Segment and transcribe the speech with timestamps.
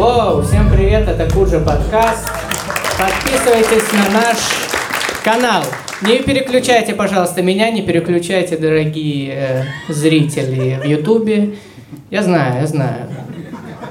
[0.00, 2.26] Воу, всем привет, это Куджа подкаст.
[2.98, 4.38] Подписывайтесь на наш
[5.22, 5.62] канал.
[6.00, 11.56] Не переключайте, пожалуйста, меня, не переключайте, дорогие э, зрители в Ютубе.
[12.10, 13.08] Я знаю, я знаю.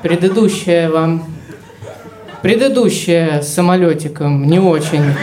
[0.01, 1.27] Предыдущая вам...
[2.41, 5.13] Предыдущая с самолетиком не очень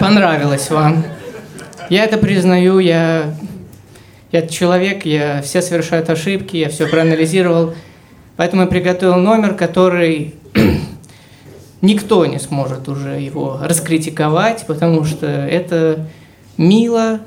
[0.00, 1.04] понравилась вам.
[1.90, 3.34] Я это признаю, я...
[4.32, 7.74] Я человек, я все совершают ошибки, я все проанализировал.
[8.36, 10.34] Поэтому я приготовил номер, который
[11.80, 16.06] никто не сможет уже его раскритиковать, потому что это
[16.58, 17.20] мило,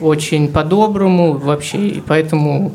[0.00, 2.72] очень по-доброму вообще, и поэтому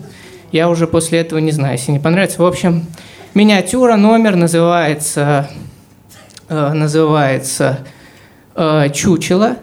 [0.52, 2.42] я уже после этого не знаю, если не понравится.
[2.42, 2.86] В общем,
[3.34, 5.50] миниатюра, номер называется,
[6.50, 7.80] э, называется
[8.56, 9.58] э, «Чучело»,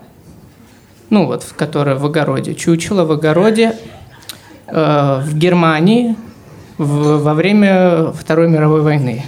[1.10, 3.74] ну вот, которое в огороде, «Чучело в огороде»,
[4.66, 6.16] э, в Германии
[6.78, 9.24] во время Второй мировой войны.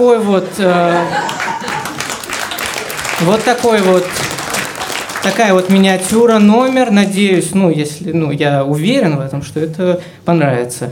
[0.00, 0.48] Такой вот...
[0.56, 1.04] Э,
[3.20, 4.06] вот такой вот...
[5.22, 6.90] Такая вот миниатюра, номер.
[6.90, 8.12] Надеюсь, ну, если...
[8.12, 10.90] Ну, я уверен в этом, что это понравится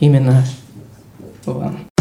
[0.00, 0.44] именно
[1.46, 1.93] вам.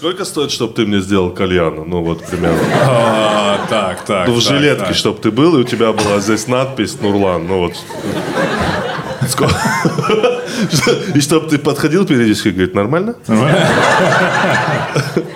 [0.00, 1.84] Сколько стоит, чтобы ты мне сделал кальяна?
[1.84, 2.58] Ну, вот примерно.
[2.86, 4.28] А, так, так.
[4.28, 4.94] Ну, в так, жилетке, так.
[4.94, 7.46] чтобы ты был, и у тебя была здесь надпись Нурлан.
[7.46, 7.74] Ну, вот.
[9.28, 9.54] Сколько?
[11.14, 13.14] И чтобы ты подходил периодически и говорит, нормально?
[13.28, 13.68] Нормально?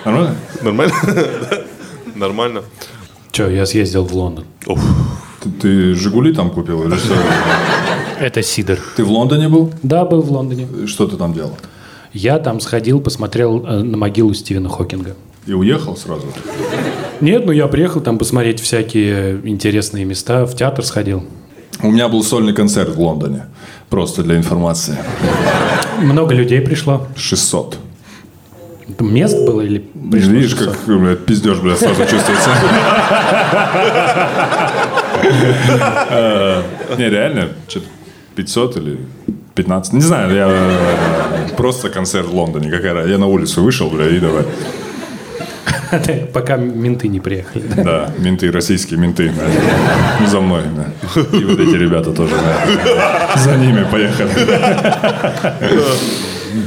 [0.03, 0.35] Нормально?
[0.63, 0.93] Нормально?
[2.15, 2.61] Нормально.
[3.31, 4.45] Че, я съездил в Лондон.
[4.65, 4.79] Уф.
[5.43, 7.13] Ты, ты Жигули там купил или что?
[8.19, 8.79] Это Сидор.
[8.95, 9.71] Ты в Лондоне был?
[9.83, 10.67] Да, был в Лондоне.
[10.87, 11.55] Что ты там делал?
[12.15, 15.17] Я там сходил, посмотрел э, на могилу Стивена Хокинга.
[15.45, 16.27] И уехал сразу?
[17.19, 21.25] Нет, ну я приехал там посмотреть всякие интересные места, в театр сходил.
[21.83, 23.47] У меня был сольный концерт в Лондоне.
[23.89, 24.97] Просто для информации.
[25.99, 27.05] Много людей пришло.
[27.17, 27.79] 600.
[29.01, 30.67] Мест было или пришло Видишь, 600?
[30.69, 32.49] как блядь, пиздеж, блядь, сразу чувствуется.
[36.09, 36.61] Э,
[36.97, 37.87] Не, реально, что-то
[38.35, 38.99] 500 или
[39.55, 39.93] 15.
[39.93, 42.69] Не знаю, я э, просто концерт в Лондоне.
[42.69, 43.07] Какая?
[43.07, 44.43] Я на улицу вышел, бля, и давай.
[46.33, 47.63] Пока менты не приехали.
[47.75, 47.83] да.
[47.83, 49.31] Да, менты, российские менты.
[49.31, 50.27] да.
[50.27, 50.63] За мной.
[50.75, 51.37] да.
[51.37, 52.33] И вот эти ребята тоже.
[52.35, 53.37] да.
[53.37, 54.29] За ними поехали.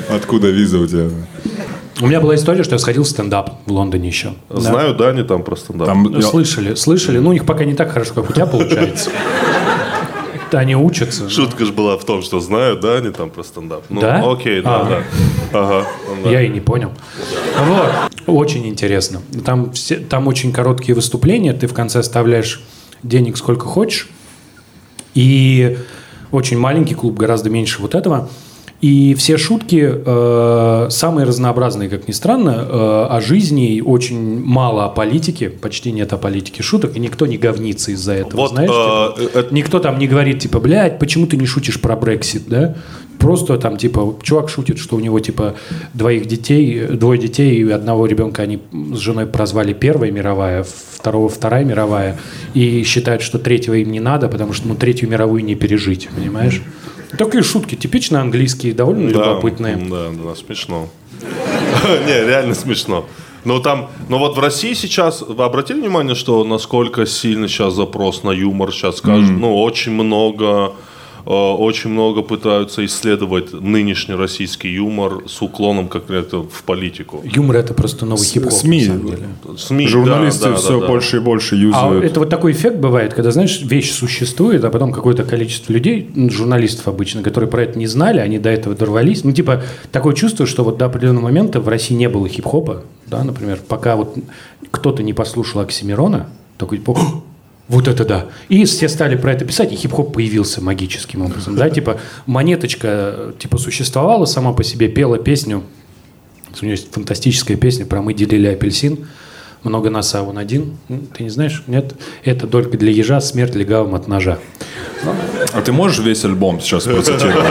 [0.15, 1.09] Откуда виза у тебя?
[2.00, 4.34] У меня была история, что я сходил в стендап в Лондоне еще.
[4.50, 5.84] Знаю, да, они там просто, да.
[5.87, 7.19] Там Ну, слышали, слышали.
[7.19, 9.10] Ну, у них пока не так хорошо, как у тебя получается.
[10.53, 11.29] Они учатся.
[11.29, 13.85] Шутка же была в том, что знаю, да, они там про стендап.
[13.89, 14.23] Ну, Да?
[14.31, 14.85] окей, да, А.
[14.85, 15.03] да.
[15.53, 15.87] Ага.
[16.09, 16.31] ну да.
[16.31, 16.93] Я и не понял.
[17.67, 17.91] Вот.
[18.27, 19.23] Очень интересно.
[19.45, 21.53] Там, все, там очень короткие выступления.
[21.53, 22.61] Ты в конце оставляешь
[23.03, 24.09] денег сколько хочешь.
[25.15, 25.79] И
[26.31, 28.29] очень маленький клуб, гораздо меньше вот этого.
[28.81, 34.89] И все шутки э, самые разнообразные, как ни странно, э, о жизни, очень мало о
[34.89, 38.71] политике, почти нет о политике шуток, и никто не говнится из-за этого, Вот, знаешь?
[38.71, 39.38] э, типа.
[39.38, 42.77] э, Никто там не говорит, типа, блядь, почему ты не шутишь про Брексит, да?
[43.19, 45.56] Просто там, типа, чувак шутит, что у него, типа,
[45.93, 48.61] двоих детей, двое детей и одного ребенка они
[48.94, 52.17] с женой прозвали Первая мировая, второго Вторая мировая,
[52.55, 56.62] и считают, что третьего им не надо, потому что, ну, Третью мировую не пережить, понимаешь?
[57.16, 59.76] Такие шутки, типично английские, довольно Да, любопытные.
[59.76, 60.88] Да, да, смешно.
[62.06, 63.06] Не, реально смешно.
[63.44, 68.22] Но там, но вот в России сейчас, вы обратили внимание, что насколько сильно сейчас запрос
[68.25, 70.72] на юмор сейчас скажут, ну, очень много
[71.31, 77.23] Очень много пытаются исследовать нынешний российский юмор с уклоном конкретно в политику.
[77.23, 78.51] Юмор это просто новый хип-хоп.
[78.51, 78.81] СМИ.
[78.81, 79.29] на самом деле.
[79.59, 80.87] СМИ, да, Журналисты да, да, все да.
[80.87, 82.05] больше и больше А юзают.
[82.05, 86.31] это вот такой эффект бывает, когда, знаешь, вещь существует, а потом какое-то количество людей, ну,
[86.31, 89.23] журналистов обычно, которые про это не знали, они до этого дорвались.
[89.23, 93.23] Ну, типа, такое чувство, что вот до определенного момента в России не было хип-хопа, да,
[93.23, 94.17] например, пока вот
[94.71, 97.23] кто-то не послушал Оксимирона, такой, «О,
[97.69, 98.26] вот это да.
[98.49, 103.59] И все стали про это писать, и хип-хоп появился магическим образом, да, типа, монеточка, типа,
[103.59, 105.62] существовала сама по себе, пела песню,
[106.61, 109.06] у нее есть фантастическая песня про «Мы делили апельсин»,
[109.65, 110.76] много нас, а он один.
[110.88, 111.65] М, Ты не знаешь?
[111.67, 111.94] Нет?
[112.25, 114.38] Это только для ежа, смерть легавым от ножа.
[115.53, 117.44] А ты можешь весь альбом сейчас процитировать?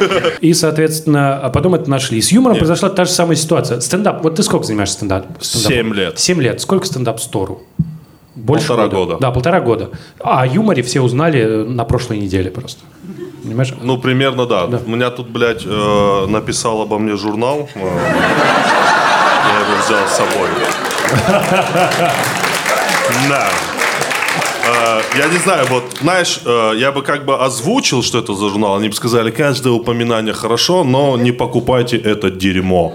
[0.40, 2.20] И, соответственно, а потом это нашли.
[2.20, 3.80] С юмором произошла та же самая ситуация.
[3.80, 4.22] Стендап.
[4.22, 5.26] Вот ты сколько занимаешься стендап?
[5.42, 5.72] стендапом?
[5.76, 6.18] Семь лет.
[6.18, 6.60] Семь лет.
[6.60, 7.62] Сколько стендап-стору?
[8.38, 9.16] Больше Полтора года.
[9.20, 9.90] Да, полтора года.
[10.20, 12.80] А о юморе все узнали на прошлой неделе просто.
[13.42, 13.74] Понимаешь?
[13.82, 14.64] Ну, примерно, да.
[14.66, 17.68] У меня тут, блядь, э, написал обо мне журнал.
[17.74, 20.48] Э, Я его взял с собой.
[23.28, 23.48] Да.
[24.66, 28.48] Э, Я не знаю, вот, знаешь, э, я бы как бы озвучил, что это за
[28.48, 28.76] журнал.
[28.76, 32.94] Они бы сказали, каждое упоминание хорошо, но не покупайте это дерьмо.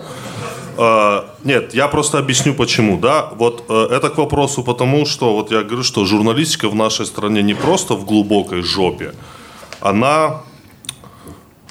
[0.77, 3.29] Э, Нет, я просто объясню почему, да.
[3.37, 7.41] Вот э, это к вопросу потому, что вот я говорю, что журналистика в нашей стране
[7.43, 9.13] не просто в глубокой жопе,
[9.81, 10.41] она,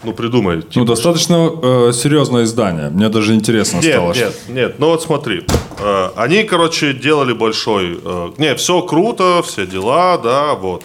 [0.04, 2.90] ну придумай, Ну, типа, достаточно э, серьезное издание.
[2.90, 4.12] Мне даже интересно нет, стало.
[4.14, 4.74] нет, нет.
[4.78, 5.44] Ну вот смотри.
[5.78, 7.98] Э, Они, короче, делали большой...
[8.04, 10.84] э, Не, все круто, все дела, да, вот.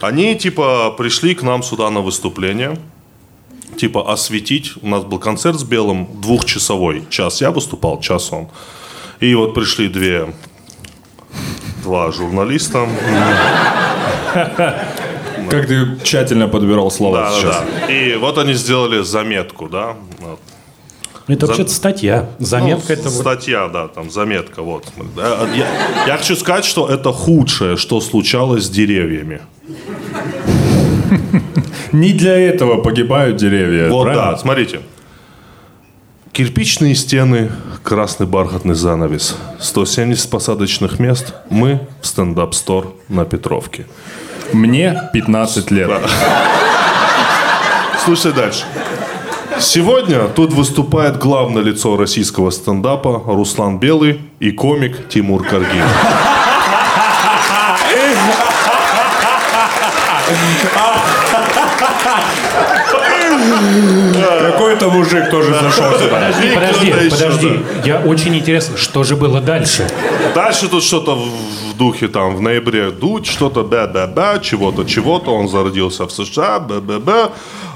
[0.00, 2.76] Они, типа, пришли к нам сюда на выступление.
[3.76, 4.72] Типа, осветить.
[4.82, 7.04] У нас был концерт с Белым двухчасовой.
[7.10, 8.48] Час я выступал, час он.
[9.20, 10.32] И вот пришли две...
[11.82, 12.86] Два журналиста.
[15.48, 17.56] Как ты тщательно подбирал слова Да, сейчас.
[17.56, 17.92] да.
[17.92, 19.96] И вот они сделали заметку, да.
[20.18, 20.38] Вот.
[21.26, 22.28] Это вообще-то статья.
[22.38, 23.20] Заметка Ну, это вот.
[23.20, 24.84] Статья, да, там заметка, вот.
[25.16, 25.66] Я,
[26.06, 29.40] я хочу сказать, что это худшее, что случалось с деревьями.
[31.92, 34.32] Не для этого погибают деревья, Вот, правильно?
[34.32, 34.80] да, смотрите.
[36.32, 37.50] Кирпичные стены,
[37.82, 41.34] красный бархатный занавес, 170 посадочных мест.
[41.50, 43.86] Мы в стендап-стор на Петровке.
[44.52, 45.90] Мне 15 лет.
[48.04, 48.64] Слушай дальше.
[49.58, 55.84] Сегодня тут выступает главное лицо российского стендапа Руслан Белый и комик Тимур Каргин.
[64.52, 66.32] Какой-то мужик тоже зашел сюда.
[66.54, 67.60] Подожди, подожди.
[67.84, 69.88] Я очень интересно, что же было дальше?
[70.34, 75.34] Дальше тут что-то в духе там в ноябре дуть, что-то бе-бе-бе, чего-то, чего-то.
[75.34, 77.30] Он зародился в США, бе-бе-бе.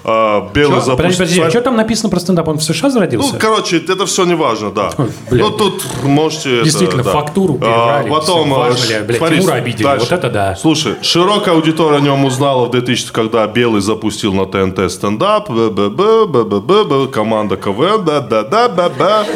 [0.06, 1.44] А, Белый Подожди, подожди, запустил...
[1.44, 2.46] а что там написано про стендап?
[2.48, 3.36] Он в США Ну, зародился?
[3.38, 4.90] короче, это все не важно, да.
[5.30, 5.40] блядь.
[5.42, 6.56] Ну, тут можете...
[6.56, 7.12] это, Действительно, да.
[7.12, 8.44] фактуру перебрали, потом...
[8.50, 10.06] всё, э, важно ли, блядь, смотри, Тимура обидели, дальше.
[10.10, 10.56] вот это да.
[10.56, 16.26] Слушай, широкая аудитория о нем узнала в 2000, когда Белый запустил на ТНТ стендап, б-б-б,
[16.26, 19.26] б-б-б, команда КВН, да-да-да-б-б.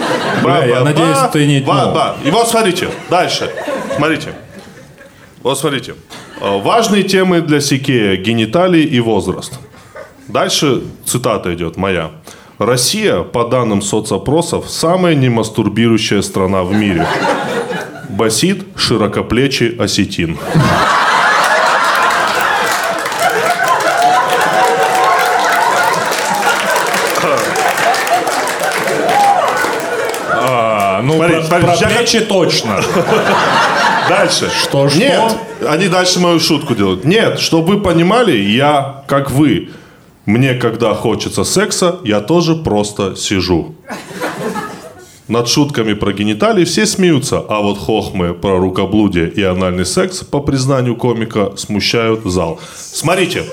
[0.42, 2.16] Бля, я надеюсь, ты не- Ба-ба.
[2.24, 3.50] И вот смотрите, дальше.
[3.96, 4.34] Смотрите.
[5.42, 5.94] Вот смотрите.
[6.42, 9.58] Э, Важные темы для Сикея– гениталии и возраст.
[10.28, 12.10] Дальше цитата идет моя.
[12.58, 17.06] Россия, по данным соцопросов, самая немастурбирующая страна в мире.
[18.10, 20.38] Басит широкоплечий осетин.
[30.30, 32.82] А, ну, Смотри, про, про плечи точно.
[34.10, 34.50] Дальше.
[34.50, 34.98] Что, что?
[34.98, 35.32] Нет,
[35.66, 37.04] они дальше мою шутку делают.
[37.04, 39.70] Нет, чтобы вы понимали, я как вы.
[40.28, 43.74] Мне, когда хочется секса, я тоже просто сижу.
[45.26, 50.40] Над шутками про гениталии все смеются, а вот хохмы про рукоблудие и анальный секс, по
[50.40, 52.60] признанию комика, смущают зал.
[52.76, 53.44] Смотрите,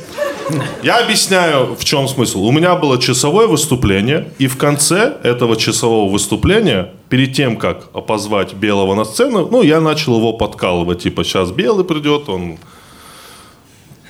[0.83, 2.43] я объясняю, в чем смысл.
[2.43, 8.53] У меня было часовое выступление, и в конце этого часового выступления, перед тем, как позвать
[8.53, 11.03] Белого на сцену, ну, я начал его подкалывать.
[11.03, 12.57] Типа, сейчас Белый придет, он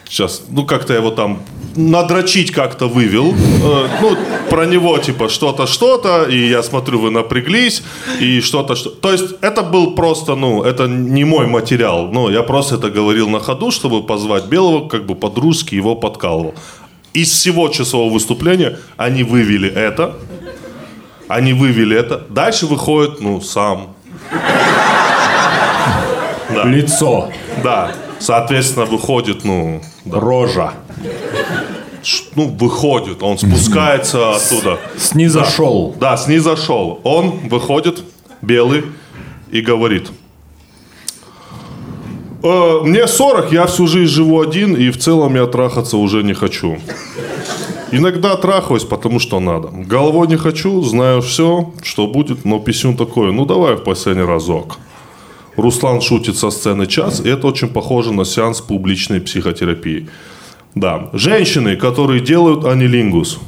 [0.10, 1.40] сейчас, ну, как-то я его там
[1.76, 3.34] надрочить как-то вывел.
[3.34, 4.18] Э, ну,
[4.50, 7.84] про него, типа, что-то, что-то, и я смотрю, вы напряглись,
[8.20, 8.90] и что-то, что...
[8.90, 12.08] То есть, это был просто, ну, это не мой материал.
[12.12, 16.54] Ну, я просто это говорил на ходу, чтобы позвать Белого, как бы по-дружески его подкалывал.
[17.14, 20.16] Из всего часового выступления они вывели это,
[21.28, 22.26] они вывели это.
[22.30, 23.96] Дальше выходит, ну, сам.
[26.54, 26.64] Да.
[26.66, 27.32] Лицо,
[27.64, 27.92] Да.
[28.26, 30.20] Соответственно, выходит, ну, да.
[30.20, 30.74] рожа.
[32.34, 34.80] ну, выходит, он спускается оттуда.
[34.98, 35.96] Снизошел.
[36.00, 37.02] Да, снизошел.
[37.04, 38.02] Он выходит,
[38.42, 38.86] белый,
[39.52, 40.10] и говорит.
[42.42, 46.34] «Э, мне 40, я всю жизнь живу один, и в целом я трахаться уже не
[46.34, 46.80] хочу.
[47.92, 49.68] Иногда трахаюсь, потому что надо.
[49.68, 54.80] Головой не хочу, знаю все, что будет, но писюн такой, ну давай в последний разок.
[55.58, 60.08] Руслан шутит со сцены час, и это очень похоже на сеанс публичной психотерапии.
[60.76, 63.40] Да, женщины, которые делают анилингус,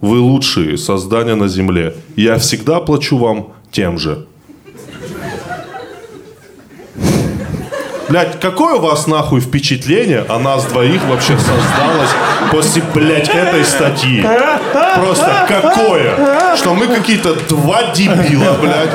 [0.00, 1.94] вы лучшие создания на земле.
[2.16, 4.25] Я всегда плачу вам тем же.
[8.08, 12.10] Блять, какое у вас нахуй впечатление о нас двоих вообще создалось
[12.52, 14.24] после, блядь, этой статьи?
[14.96, 16.56] Просто какое?
[16.56, 18.90] Что мы какие-то два дебила, блядь,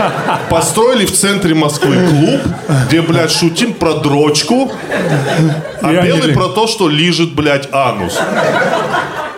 [0.49, 2.41] построили в центре Москвы клуб,
[2.87, 4.71] где, блядь, шутим про дрочку,
[5.81, 8.17] а Я белый про то, что лижет, блядь, анус.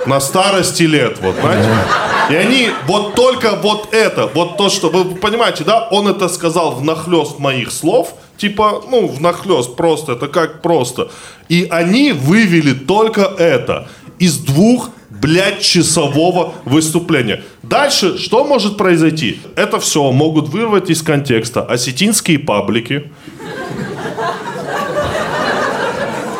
[0.05, 1.69] На старости лет, вот, знаете?
[2.29, 6.71] И они, вот только вот это, вот то, что, вы понимаете, да, он это сказал
[6.71, 11.09] в нахлест моих слов, типа, ну, в нахлест просто, это как просто.
[11.49, 13.87] И они вывели только это
[14.19, 17.43] из двух, блядь, часового выступления.
[17.61, 19.39] Дальше что может произойти?
[19.55, 23.11] Это все могут вырвать из контекста осетинские паблики,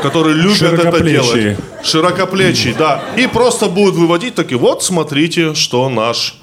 [0.01, 1.41] которые любят это Широкоплечие.
[1.41, 1.57] делать.
[1.83, 3.03] Широкоплечий, да.
[3.15, 6.35] И просто будут выводить такие, вот смотрите, что наш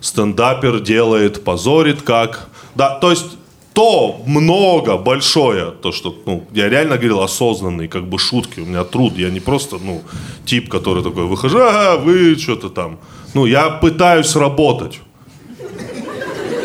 [0.00, 2.48] стендапер делает, позорит как.
[2.74, 3.37] Да, то есть
[3.78, 8.82] то много, большое, то, что, ну, я реально говорил осознанные, как бы шутки, у меня
[8.82, 10.02] труд, я не просто, ну,
[10.44, 12.98] тип, который такой, выхожу, ага, вы что-то там.
[13.34, 14.98] Ну, я пытаюсь работать.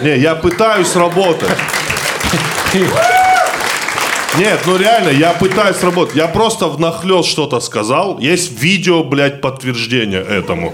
[0.02, 1.56] Не, я пытаюсь работать.
[4.40, 6.16] Нет, ну реально, я пытаюсь работать.
[6.16, 8.18] Я просто внахлёст что-то сказал.
[8.18, 10.74] Есть видео, блядь, подтверждение этому.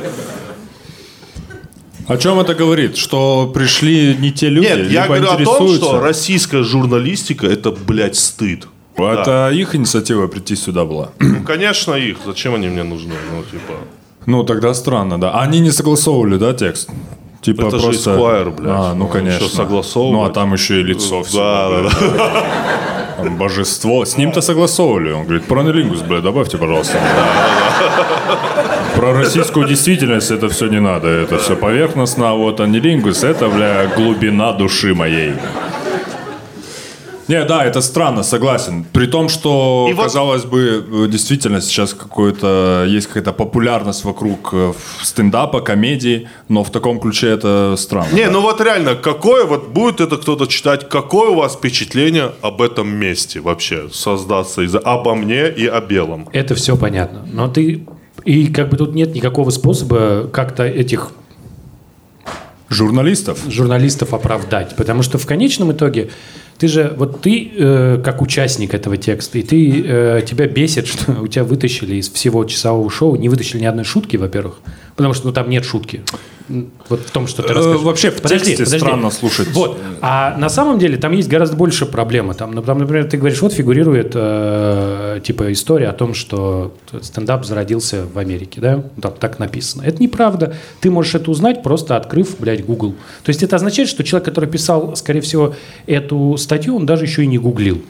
[2.10, 2.98] О чем это говорит?
[2.98, 8.16] Что пришли не те люди, Нет, я говорю о том, что российская журналистика это, блядь,
[8.16, 8.68] стыд.
[8.98, 11.10] Это их инициатива прийти сюда была.
[11.20, 12.18] Ну, конечно, их.
[12.26, 13.14] Зачем они мне нужны?
[13.32, 13.74] Ну, типа.
[14.26, 15.40] Ну, тогда странно, да.
[15.40, 16.90] Они не согласовывали, да, текст?
[17.42, 18.12] Типа Это же просто...
[18.12, 18.70] Esquire, блядь.
[18.76, 19.46] А, ну, Ну, конечно.
[19.46, 20.14] еще согласовывать.
[20.14, 21.40] Ну, а там еще и лицо всего.
[21.42, 22.46] Да, да, да.
[23.18, 24.04] Там божество.
[24.04, 25.12] С ним-то согласовывали.
[25.12, 27.00] Он говорит, пронолингус, блядь, добавьте, пожалуйста.
[29.00, 31.08] Про российскую действительность это все не надо.
[31.08, 32.32] Это все поверхностно.
[32.32, 35.36] А вот анилингус, это, бля, глубина души моей.
[37.30, 38.86] Не, да, это странно, согласен.
[38.92, 44.50] При том, что, И вот- казалось бы, э, действительно сейчас какой-то есть какая-то популярность вокруг
[44.52, 48.14] э, стендапа, комедии, но в таком ключе это странно.
[48.14, 52.62] Не, ну вот реально, какое, вот будет это кто-то читать, какое у вас впечатление об
[52.62, 56.28] этом месте вообще создаться из обо мне и о белом?
[56.34, 57.26] Это все понятно.
[57.32, 57.86] Но ты...
[58.26, 61.12] И как бы тут нет никакого способа как-то этих
[62.70, 63.40] Журналистов?
[63.50, 64.76] журналистов оправдать.
[64.76, 66.10] Потому что в конечном итоге
[66.60, 71.14] ты же, вот ты э, как участник этого текста, и ты, э, тебя бесит, что
[71.22, 74.60] у тебя вытащили из всего часового шоу, не вытащили ни одной шутки, во-первых,
[74.96, 76.02] потому что ну, там нет шутки.
[76.90, 77.82] Вот в том, что ты Э, расскажешь.
[77.82, 79.50] вообще в тексте странно слушать.
[79.54, 79.78] Вот.
[80.02, 82.36] А на самом деле там есть гораздо больше проблемы.
[82.40, 88.06] Ну, там, например, ты говоришь, вот фигурирует э, типа история о том, что стендап зародился
[88.12, 88.84] в Америке, да?
[89.02, 89.84] Там так написано.
[89.84, 90.56] Это неправда.
[90.82, 92.94] Ты можешь это узнать, просто открыв, блядь, Google.
[93.24, 97.24] То есть это означает, что человек, который писал, скорее всего, эту статью, он даже еще
[97.24, 97.82] и не гуглил.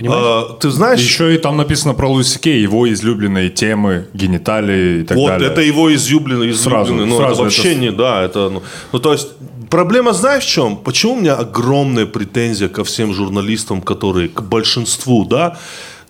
[0.00, 0.22] Понимаешь?
[0.24, 5.04] А, ты знаешь, Еще и там написано про Луиси Кей, его излюбленные темы, гениталии и
[5.04, 5.50] так вот далее.
[5.50, 7.10] это его изюбленный, Сразу, изюбленный.
[7.10, 9.28] ну, сразу это вообще это- не, да, это, ну, ну, то есть,
[9.68, 10.76] проблема знаешь в чем?
[10.76, 15.58] Почему у меня огромная претензия ко всем журналистам, которые, к большинству, да?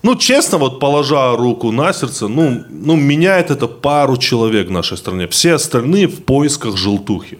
[0.03, 4.97] Ну, честно, вот положа руку на сердце, ну, ну, меняет это пару человек в нашей
[4.97, 5.27] стране.
[5.27, 7.39] Все остальные в поисках желтухи.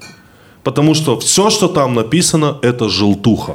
[0.63, 3.55] Потому что все, что там написано, это желтуха.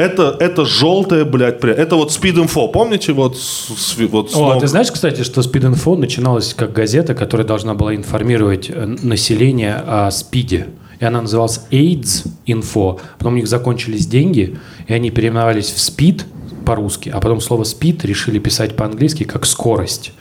[0.00, 4.50] Это, это желтая, блядь, пря- это вот Speed Info, помните, вот, с- вот с О,
[4.52, 9.74] а ты знаешь, кстати, что Speed.info начиналась как газета, которая должна была информировать э, население
[9.76, 10.68] о СПИДе.
[11.00, 12.98] И она называлась AIDS Info.
[13.18, 16.24] Потом у них закончились деньги, и они переименовались в СПИД
[16.64, 20.12] по-русски, а потом слово СПИД решили писать по-английски как скорость.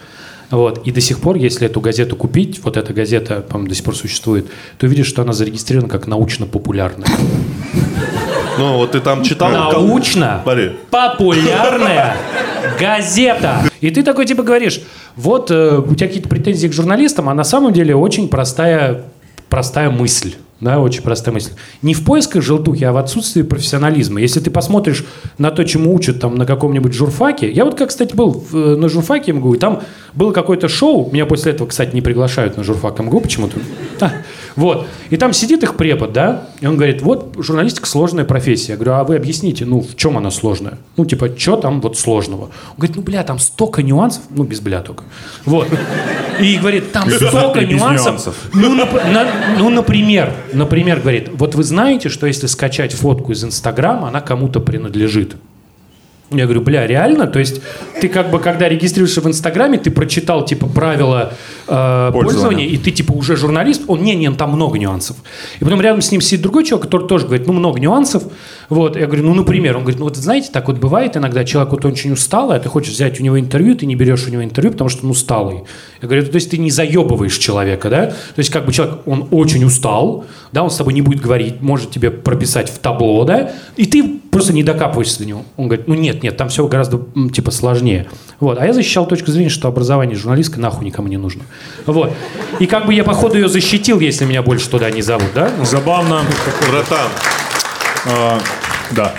[0.52, 0.82] Вот.
[0.88, 3.96] И до сих пор, если эту газету купить, вот эта газета, по-моему, до сих пор
[3.96, 7.08] существует, то увидишь, что она зарегистрирована как научно-популярная.
[8.60, 9.50] Ну, вот ты там читал...
[9.52, 10.72] Научно Смотри.
[10.92, 12.16] популярная
[12.80, 13.62] газета.
[13.82, 14.82] И ты такой типа говоришь,
[15.16, 19.04] вот э, у тебя какие-то претензии к журналистам, а на самом деле очень простая,
[19.50, 20.34] простая мысль.
[20.60, 21.52] Да, очень простая мысль.
[21.82, 24.20] Не в поисках желтухи, а в отсутствии профессионализма.
[24.20, 25.06] Если ты посмотришь
[25.38, 27.50] на то, чему учат там на каком-нибудь журфаке.
[27.50, 29.84] Я вот, как, кстати, был в- э, на журфаке МГУ, и там
[30.16, 31.10] было какое-то шоу.
[31.14, 33.58] Меня после этого, кстати, не приглашают на журфак МГУ почему-то.
[34.56, 34.88] Вот.
[35.10, 38.74] И там сидит их препод, да, и он говорит, вот журналистика сложная профессия.
[38.74, 40.78] Я говорю, а вы объясните, ну, в чем она сложная?
[40.98, 42.44] Ну, типа, что там вот сложного?
[42.44, 44.24] Он говорит, ну, бля, там столько нюансов.
[44.30, 45.04] Ну, без бля только.
[45.46, 45.68] Вот.
[46.40, 48.08] И говорит, там столько нюансов.
[48.08, 48.36] нюансов.
[48.54, 49.28] Ну, нап- на-
[49.58, 54.60] ну, например, например, говорит, вот вы знаете, что если скачать фотку из Инстаграма, она кому-то
[54.60, 55.36] принадлежит.
[56.32, 57.26] Я говорю, бля, реально?
[57.26, 57.60] То есть
[58.00, 61.34] ты как бы, когда регистрируешься в Инстаграме, ты прочитал, типа, правила
[61.70, 63.84] э, пользования, и ты, типа, уже журналист?
[63.88, 65.18] Он, не, не, там много нюансов.
[65.60, 68.24] И потом рядом с ним сидит другой человек, который тоже говорит, ну, много нюансов.
[68.70, 71.72] Вот, я говорю, ну, например, он говорит, ну, вот знаете, так вот бывает иногда, человек
[71.72, 74.44] вот очень усталый, а ты хочешь взять у него интервью, ты не берешь у него
[74.44, 75.64] интервью, потому что он усталый.
[76.02, 78.06] Я говорю, то есть ты не заебываешь человека, да?
[78.08, 81.62] То есть как бы человек, он очень устал, да, он с тобой не будет говорить,
[81.62, 85.46] может тебе прописать в табло, да, и ты просто не докапываешься до него.
[85.58, 87.02] Он говорит, ну нет, нет, там все гораздо,
[87.34, 88.08] типа, сложнее.
[88.40, 88.58] Вот.
[88.58, 91.44] А я защищал точку зрения, что образование журналистское нахуй никому не нужно.
[91.86, 92.14] Вот.
[92.60, 95.50] И как бы я, походу, ее защитил, если меня больше туда не зовут, да?
[95.58, 96.22] Ну, Забавно.
[96.70, 97.10] Братан,
[98.06, 98.40] А,
[98.92, 99.14] да.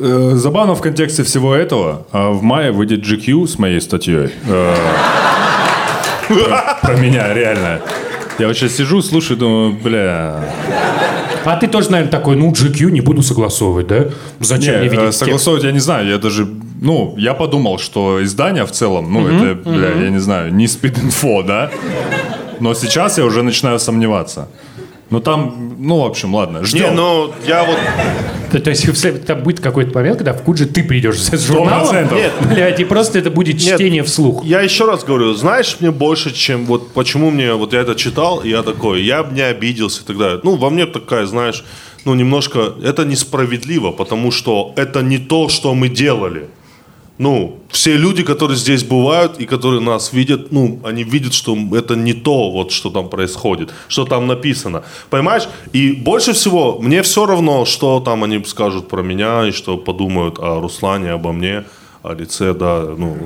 [0.00, 2.06] Э, Забавно в контексте всего этого.
[2.12, 4.30] а, В мае выйдет GQ с моей статьей.
[4.48, 4.74] Э,
[6.82, 7.80] Про меня, реально.
[8.38, 10.44] Я вот сейчас сижу, слушаю, думаю, бля...
[11.44, 14.04] А ты тоже, наверное, такой, ну, GQ не буду согласовывать, да?
[14.40, 15.18] Зачем Не, мне э, видеть текст?
[15.20, 16.46] согласовывать я не знаю, я даже...
[16.80, 21.42] Ну, я подумал, что издание в целом, ну, это, бля, я не знаю, не спид-инфо,
[21.42, 21.70] да?
[22.60, 24.48] Но сейчас я уже начинаю сомневаться.
[25.10, 26.94] Ну, там, ну, в общем, ладно, не, ждем.
[26.94, 27.78] ну я вот
[28.52, 32.18] То, то есть там будет какой-то момент, когда в Кудже ты придешь с журналом, процентов.
[32.18, 32.32] Нет.
[32.46, 34.44] блядь, и просто это будет чтение вслух.
[34.44, 38.40] Я еще раз говорю, знаешь, мне больше, чем вот почему мне вот я это читал,
[38.40, 40.40] и я такой, я бы не обиделся и так далее.
[40.42, 41.64] Ну, во мне такая, знаешь,
[42.04, 46.48] ну, немножко, это несправедливо, потому что это не то, что мы делали.
[47.18, 51.96] Ну, все люди, которые здесь бывают и которые нас видят, ну, они видят, что это
[51.96, 54.82] не то, вот, что там происходит, что там написано.
[55.10, 55.48] Понимаешь?
[55.72, 60.38] И больше всего мне все равно, что там они скажут про меня и что подумают
[60.38, 61.64] о Руслане, обо мне,
[62.02, 62.84] о лице, да.
[62.96, 63.16] Ну,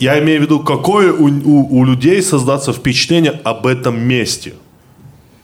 [0.00, 4.54] я имею в виду, какое у, у- у людей создаться впечатление об этом месте.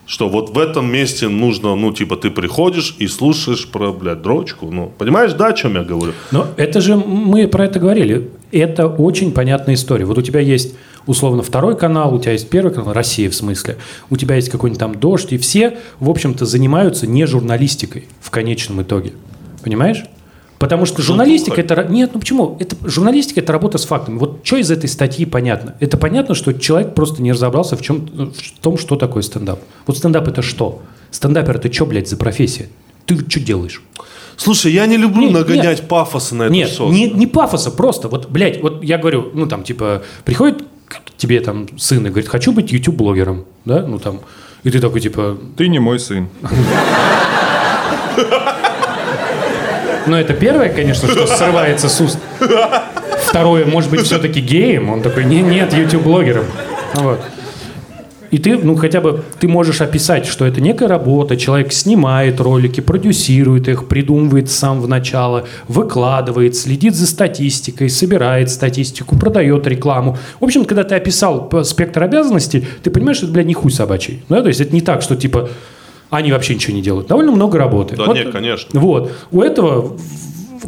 [0.08, 4.70] Что вот в этом месте нужно, ну, типа, ты приходишь и слушаешь про, блядь, дрочку.
[4.70, 6.14] Ну, понимаешь, да, о чем я говорю?
[6.30, 10.06] Но это же, мы про это говорили, это очень понятная история.
[10.06, 10.74] Вот у тебя есть,
[11.06, 13.76] условно, второй канал, у тебя есть первый канал, Россия в смысле,
[14.08, 18.80] у тебя есть какой-нибудь там «Дождь», и все, в общем-то, занимаются не журналистикой в конечном
[18.80, 19.12] итоге.
[19.62, 20.04] Понимаешь?
[20.58, 21.84] Потому что журналистика это...
[21.84, 22.56] Нет, ну почему?
[22.58, 24.18] Это, журналистика– это работа с фактами.
[24.18, 25.76] Вот что из этой статьи понятно?
[25.78, 29.60] Это понятно, что человек просто не разобрался в, чем, в том, что такое стендап.
[29.86, 30.82] Вот стендап– это что?
[31.10, 32.68] Стендапер– это что, блядь, за профессия?
[33.06, 33.82] Ты что делаешь?
[34.36, 36.88] Слушай, я не люблю Нет, нагонять пафоса на это Нет, все.
[36.88, 41.40] не, не пафоса, просто вот, блядь, вот я говорю, ну там, типа, приходит к тебе
[41.40, 44.20] там сын и говорит, хочу быть YouTube-блогером, да, ну там,
[44.62, 46.28] и ты такой, типа, Ты не мой сын.
[50.08, 52.18] ну это первое, конечно, что срывается с уст.
[53.28, 56.44] Второе, может быть, все-таки геем, он такой, не, нет, YouTube-блогером.
[56.94, 57.20] Вот.
[58.30, 62.80] И ты, ну, хотя бы, ты можешь описать, что это некая работа, человек снимает ролики,
[62.80, 70.18] продюсирует их, придумывает сам в начало, выкладывает, следит за статистикой, собирает статистику, продает рекламу.
[70.40, 74.22] В общем, когда ты описал спектр обязанностей, ты понимаешь, что это, блядь, не хуй собачий.
[74.28, 74.42] Да?
[74.42, 75.48] То есть это не так, что, типа,
[76.10, 77.08] они вообще ничего не делают.
[77.08, 77.96] Довольно много работы.
[77.96, 78.80] Да нет, конечно.
[78.80, 79.12] Вот.
[79.30, 79.96] У этого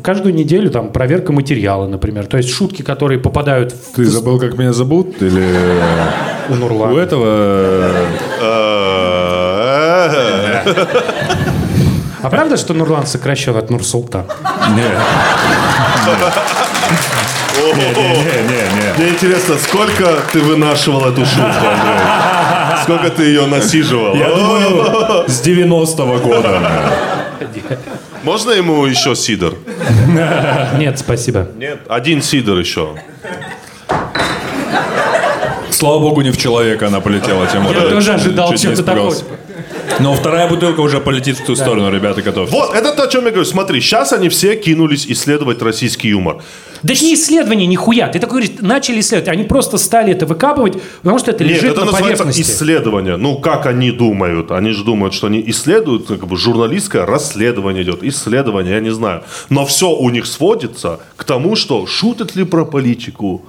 [0.03, 2.27] каждую неделю там проверка материала, например.
[2.27, 5.21] То есть шутки, которые попадают в Ты забыл, как меня зовут?
[5.21, 5.47] Или
[6.49, 6.93] у Нурлана.
[6.95, 7.27] у этого...
[8.41, 8.81] Э,
[12.23, 14.25] А правда, что Нурлан сокращен от Нурсултан?
[14.75, 14.85] Не.
[17.75, 18.95] Не-не-не.
[18.99, 22.30] Мне интересно, сколько ты вынашивал эту шутку, Андрей?
[22.83, 24.15] Сколько ты ее насиживал?
[24.15, 26.93] Я думаю, с 90-го года.
[28.23, 29.55] Можно ему еще сидор?
[30.79, 31.49] Нет, спасибо.
[31.57, 31.81] Нет.
[31.89, 32.97] Один сидор еще.
[35.71, 37.47] Слава богу, не в человека она полетела.
[37.47, 37.85] Тем более.
[37.85, 39.15] Я тоже ожидал чего-то такого.
[39.99, 42.53] Но вторая бутылка уже полетит в ту сторону, ребята, готовьтесь.
[42.55, 43.45] Вот, это то, о чем я говорю.
[43.45, 46.43] Смотри, сейчас они все кинулись исследовать российский юмор.
[46.83, 48.09] Да это не исследование, нихуя.
[48.09, 49.29] Ты такой говоришь, начали исследовать.
[49.29, 52.51] Они просто стали это выкапывать, потому что это Нет, лежит это на называется поверхности.
[52.51, 53.17] исследование.
[53.17, 54.51] Ну, как они думают?
[54.51, 59.25] Они же думают, что они исследуют, как бы журналистское расследование идет, исследование, я не знаю.
[59.51, 63.45] Но все у них сводится к тому, что шутят ли про политику,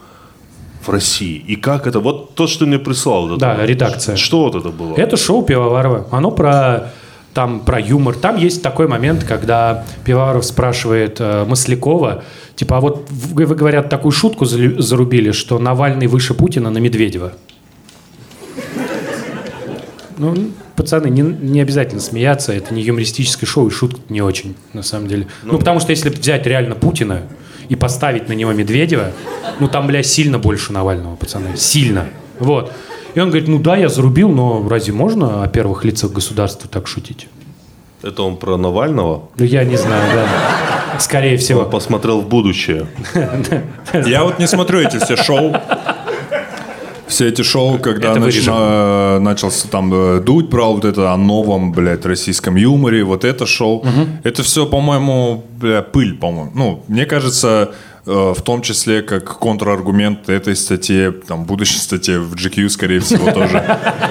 [0.86, 1.44] в России.
[1.48, 2.00] И как это?
[2.00, 3.24] Вот то, что ты мне прислал.
[3.24, 3.66] вот это Да, вот.
[3.66, 4.16] редакция.
[4.16, 4.96] Что вот это было?
[4.96, 6.08] Это шоу Пивоварова.
[6.12, 6.92] Оно про
[7.34, 8.16] там про юмор.
[8.16, 12.24] Там есть такой момент, когда Пивоваров спрашивает э, Маслякова,
[12.56, 17.34] типа, а вот вы, вы, говорят, такую шутку зарубили, что Навальный выше Путина на Медведева.
[20.18, 24.84] Ну, пацаны, не, не обязательно смеяться, это не юмористическое шоу, и шутка не очень, на
[24.84, 25.28] самом деле.
[25.44, 27.24] Ну, потому что если взять реально Путина
[27.72, 29.12] и поставить на него Медведева,
[29.62, 32.10] ну, там, бля, сильно больше Навального, пацаны, сильно.
[32.38, 32.74] Вот.
[33.16, 36.88] И он говорит, ну да, я зарубил, но разве можно о первых лицах государства так
[36.88, 37.30] шутить?
[38.04, 39.30] Это он про Навального?
[39.38, 41.00] Ну, я не знаю, да.
[41.00, 41.62] Скорее всего.
[41.62, 42.88] Он посмотрел в будущее.
[44.06, 45.56] Я вот не смотрю эти все шоу.
[47.12, 48.32] Все эти шоу, когда нач-
[49.18, 53.46] э, начался там э, дуть, брал вот это о новом, блядь, российском юморе, вот это
[53.46, 53.84] шоу.
[54.24, 56.52] Это все, по-моему, бля, пыль, по-моему.
[56.56, 57.72] Ну, мне кажется,
[58.06, 63.30] э, в том числе как контраргумент этой статье, там, будущей статье в GQ, скорее всего,
[63.32, 63.62] тоже.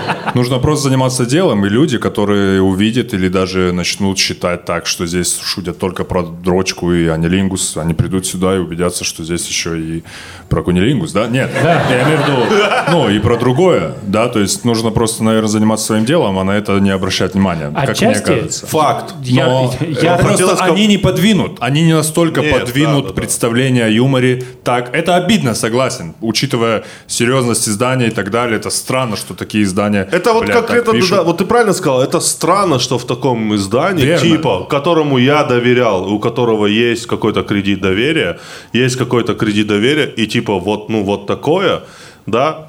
[0.35, 5.39] Нужно просто заниматься делом, и люди, которые увидят или даже начнут считать так, что здесь
[5.43, 10.05] шутят только про дрочку и анилингус, они придут сюда и убедятся, что здесь еще и
[10.49, 11.27] про кунилингус, да?
[11.27, 12.37] Нет, я имею в виду,
[12.93, 16.53] ну, и про другое, да, то есть нужно просто, наверное, заниматься своим делом, а на
[16.53, 18.67] это не обращать внимания, как мне Отчасти- кажется.
[18.67, 19.15] Факт.
[19.23, 23.09] Я- Но я- просто хотелось сказать- они не подвинут, они не настолько Нет, подвинут да,
[23.09, 23.15] да, да.
[23.15, 24.43] представление о юморе.
[24.65, 26.15] Так, это обидно, согласен.
[26.21, 30.07] Учитывая серьезность издания и так далее, это странно, что такие издания.
[30.11, 31.11] Это вот бля, как это, пишут.
[31.11, 34.29] да, вот ты правильно сказал, это странно, что в таком издании, Верно.
[34.31, 38.39] типа, которому я доверял, у которого есть какой-то кредит доверия,
[38.73, 41.81] есть какой-то кредит доверия, и типа вот, ну вот такое,
[42.27, 42.69] да,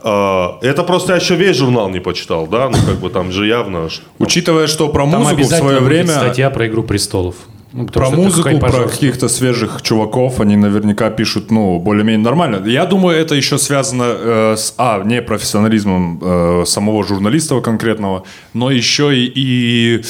[0.62, 3.46] э, это просто я еще весь журнал не почитал, да, ну как бы там же
[3.48, 6.08] явно, что- Учитывая, что про Там музыку в свое время...
[6.14, 7.36] статья про «Игру престолов».
[7.74, 8.90] Ну, Про музыку, про пожалуйста.
[8.92, 12.62] каких-то свежих чуваков они наверняка пишут, ну, более-менее нормально.
[12.68, 18.72] Я думаю, это еще связано э, с, а, не профессионализмом э, самого журналиста конкретного, но
[18.72, 20.04] еще и, и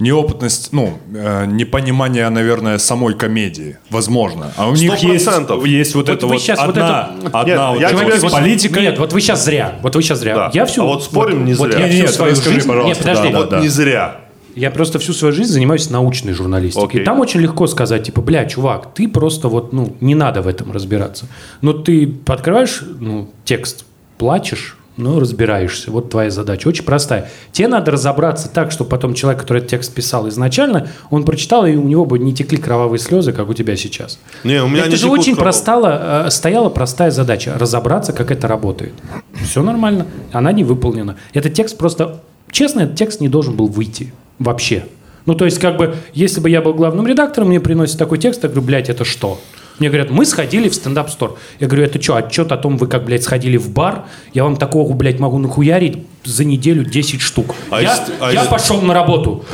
[0.00, 4.52] неопытность, ну, э, непонимание, наверное, самой комедии, возможно.
[4.56, 5.66] А у них есть, 100%.
[5.68, 8.22] есть вот, Вот это вы вот вот одна, это- одна Нет, вот я тебе вот
[8.22, 8.80] вот- политика.
[8.80, 9.74] Нет, вот вы сейчас зря.
[9.82, 10.34] Вот вы сейчас зря.
[10.34, 10.50] Да.
[10.52, 11.80] Я всю, А вот спорим, не вот зря.
[11.80, 12.68] я Не, всю нет, свою расскажи, жизнь...
[12.68, 13.32] пожалуйста, Нет, подожди.
[13.32, 13.60] да, вот да.
[13.60, 14.20] не зря.
[14.58, 16.88] Я просто всю свою жизнь занимаюсь научной журналистикой.
[16.88, 17.00] Окей.
[17.02, 20.48] И там очень легко сказать, типа, бля, чувак, ты просто вот, ну, не надо в
[20.48, 21.26] этом разбираться.
[21.60, 23.84] Но ты открываешь, ну, текст,
[24.18, 25.92] плачешь, ну, разбираешься.
[25.92, 26.66] Вот твоя задача.
[26.66, 27.30] Очень простая.
[27.52, 31.76] Тебе надо разобраться так, чтобы потом человек, который этот текст писал изначально, он прочитал, и
[31.76, 34.18] у него бы не текли кровавые слезы, как у тебя сейчас.
[34.42, 38.48] Не, у меня это не же очень простала, э, стояла простая задача– разобраться, как это
[38.48, 38.92] работает.
[39.40, 41.16] Все нормально, она не выполнена.
[41.32, 44.84] Этот текст просто, честно, этот текст не должен был выйти вообще.
[45.26, 48.42] Ну, то есть, как бы, если бы я был главным редактором, мне приносят такой текст,
[48.44, 49.38] я говорю, блядь, это что?
[49.78, 51.38] Мне говорят, мы сходили в стендап-стор.
[51.60, 54.06] Я говорю, это что, отчет о том, вы как, блядь, сходили в бар?
[54.34, 57.54] Я вам такого, блядь, могу нахуярить за неделю 10 штук.
[57.70, 59.44] А я если- а я если- пошел на работу.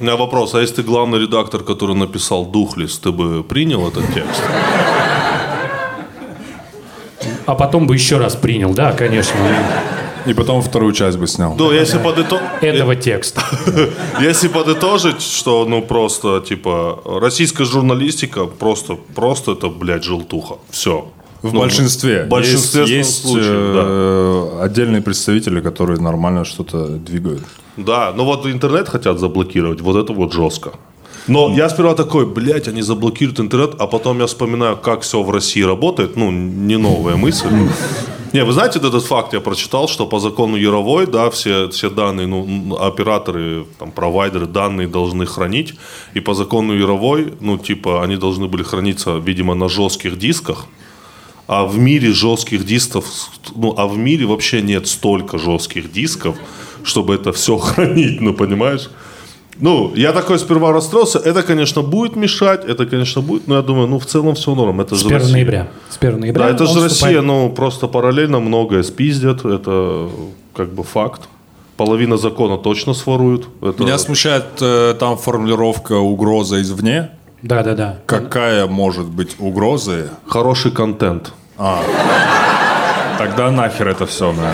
[0.00, 4.04] У меня вопрос, а если ты главный редактор, который написал Духлес, ты бы принял этот
[4.12, 4.42] текст?
[7.46, 9.36] А потом бы еще раз принял, да, конечно,
[10.26, 11.54] И потом вторую часть бы снял.
[11.58, 12.46] Ну, если подытожить...
[12.60, 13.42] этого текста.
[14.20, 20.56] Если подытожить, что, ну, просто, типа, российская журналистика просто, просто это, блядь, желтуха.
[20.70, 21.08] Все.
[21.42, 22.24] В большинстве.
[22.24, 23.82] В большинстве есть, есть, случаев, да.
[23.84, 27.42] э, отдельные представители, которые нормально что-то двигают.
[27.76, 30.72] Да, ну вот интернет хотят заблокировать, вот это вот жестко.
[31.26, 35.30] Но я сперва такой, блядь, они заблокируют интернет, а потом я вспоминаю, как все в
[35.30, 36.16] России работает.
[36.16, 37.48] Ну, не новая мысль.
[38.32, 42.26] Не, вы знаете этот факт, я прочитал, что по закону Яровой, да, все, все данные,
[42.26, 45.74] ну, операторы, там, провайдеры данные должны хранить.
[46.14, 50.66] И по закону Яровой, ну, типа, они должны были храниться, видимо, на жестких дисках.
[51.46, 53.04] А в мире жестких дисков,
[53.54, 56.36] ну, а в мире вообще нет столько жестких дисков,
[56.84, 58.88] чтобы это все хранить, ну, понимаешь?
[59.60, 61.18] Ну, я такой сперва расстроился.
[61.18, 64.80] Это, конечно, будет мешать, это, конечно, будет, но я думаю, ну, в целом все норм.
[64.80, 65.32] Это С же 1 Россия.
[65.34, 65.68] ноября.
[65.90, 66.44] С 1 ноября.
[66.44, 67.24] Да, это же он Россия, вступает.
[67.24, 70.08] ну, просто параллельно многое спиздят, это
[70.54, 71.22] как бы факт.
[71.76, 73.48] Половина закона точно своруют.
[73.60, 73.82] Это...
[73.82, 77.10] Меня смущает э, там формулировка угроза извне.
[77.42, 77.98] Да, да, да.
[78.06, 80.10] Какая может быть угроза?
[80.26, 81.32] Хороший контент.
[83.18, 84.52] Тогда нахер это все, да.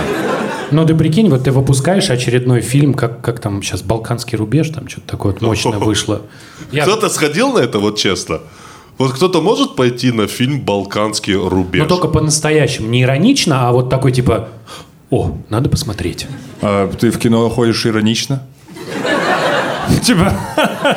[0.70, 4.88] Ну, ты прикинь, вот ты выпускаешь очередной фильм, как, как там сейчас «Балканский рубеж», там
[4.88, 6.22] что-то такое вот мощно вышло.
[6.72, 8.40] Я- Кто-то сходил на это, вот честно?
[8.98, 11.78] Вот кто-то может пойти на фильм «Балканский рубеж»?
[11.80, 12.88] Но Ну, только по-настоящему.
[12.88, 14.48] Не иронично, а вот такой типа
[15.10, 16.26] «О, надо посмотреть».
[16.60, 18.42] А ты в кино ходишь иронично?
[20.02, 20.32] Типа,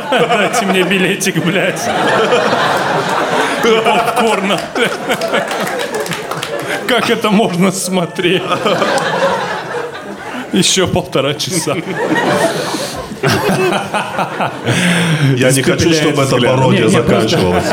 [0.09, 1.79] дайте мне билетик, блядь.
[3.63, 4.59] Попкорна.
[6.87, 8.41] как это можно смотреть?
[10.53, 11.75] Еще полтора часа.
[15.35, 17.65] Я не хочу, чтобы эта пародия заканчивалась.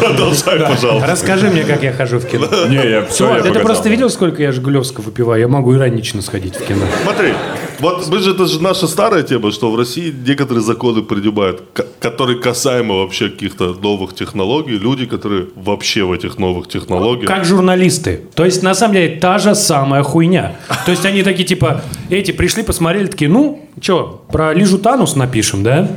[0.00, 1.06] Продолжай, пожалуйста.
[1.06, 2.48] Расскажи мне, как я хожу в кино.
[2.68, 5.40] Не, я все, я ты просто видел, сколько я Жигулевского выпиваю?
[5.40, 6.84] Я могу иронично сходить в кино.
[7.02, 7.34] Смотри,
[7.80, 11.86] вот мы же, это же наша старая тема, что в России некоторые законы принимают, ко-
[12.00, 17.26] которые касаемо вообще каких-то новых технологий, люди, которые вообще в этих новых технологиях.
[17.28, 18.22] Как журналисты.
[18.34, 20.56] То есть, на самом деле, та же самая хуйня.
[20.84, 25.62] То есть, они такие, типа, эти пришли, посмотрели, такие, ну, что, про Лижу Танус напишем,
[25.62, 25.88] да?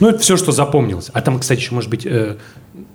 [0.00, 1.10] Ну, это все, что запомнилось.
[1.12, 2.36] А там, кстати, еще, может быть, э,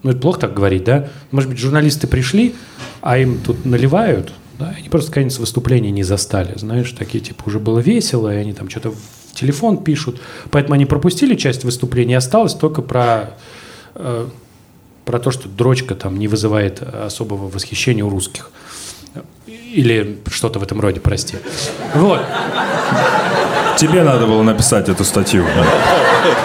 [0.04, 1.08] ну, это плохо так говорить, да?
[1.32, 2.54] Может быть, журналисты пришли,
[3.02, 4.74] а им тут наливают, да?
[4.78, 8.70] Они просто конец выступления не застали, знаешь, такие, типа, уже было весело, и они там
[8.70, 10.22] что-то в телефон пишут.
[10.50, 13.32] Поэтому они пропустили часть выступления, осталось только про
[13.96, 14.28] э,
[15.06, 18.52] про то, что дрочка там не вызывает особого восхищения у русских.
[19.48, 21.38] Или что-то в этом роде, прости.
[21.96, 22.22] Вот.
[23.78, 25.46] Тебе надо было написать эту статью.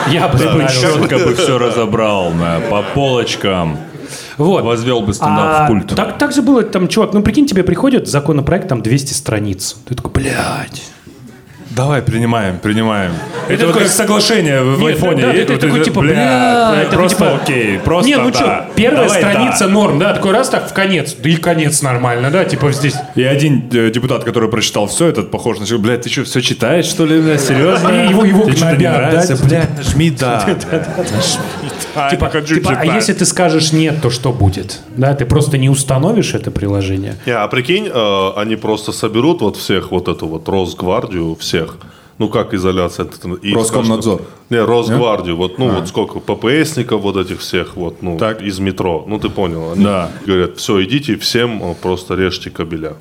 [0.09, 0.81] Я бы справился.
[0.81, 3.79] четко бы все разобрал да, по полочкам.
[4.39, 4.65] Вот.
[4.65, 5.95] Возвел бы стендап А, в культ.
[5.95, 9.77] Так, так же было, там, чувак, ну прикинь, тебе приходит законопроект, там 200 страниц.
[9.89, 10.83] Ты такой, блядь.
[11.77, 13.13] Давай, принимаем, принимаем.
[13.51, 15.23] Это, вот такой- как соглашение в, Нет, айфоне.
[15.27, 16.15] да, ты вот такой, это, типа, бля,
[16.73, 18.35] бля, это просто типа- окей, просто Не, ну да.
[18.39, 19.71] что, первая Давай, страница да.
[19.71, 22.95] норм, да, такой раз так в конец, да и конец нормально, да, типа здесь.
[23.15, 26.41] И один э, депутат, который прочитал все, этот похож на человека, блядь, ты что, все
[26.41, 27.89] читаешь, что ли, бля, серьезно?
[27.89, 29.37] И его- его Тебе что-то не нравится?
[29.37, 29.45] да?
[29.47, 30.47] Блядь, нажми да.
[31.95, 34.81] Да, Типа, типа, а если ты скажешь нет, то что будет?
[34.97, 37.17] Да, ты просто не установишь это приложение.
[37.25, 41.66] Не, а прикинь, э, они просто соберут вот всех, вот эту вот Росгвардию, всех.
[42.19, 43.07] Ну, как изоляция.
[43.43, 44.15] и Роскомнадзор.
[44.15, 45.37] скажут, Не, Росгвардию.
[45.37, 48.41] Вот, ну, вот сколько ППСников вот этих всех, вот, ну, Так.
[48.41, 49.05] из метро.
[49.07, 49.73] Ну, ты понял.
[49.73, 50.09] Они Да.
[50.27, 52.95] говорят, все, идите, всем э, просто режьте кабеля.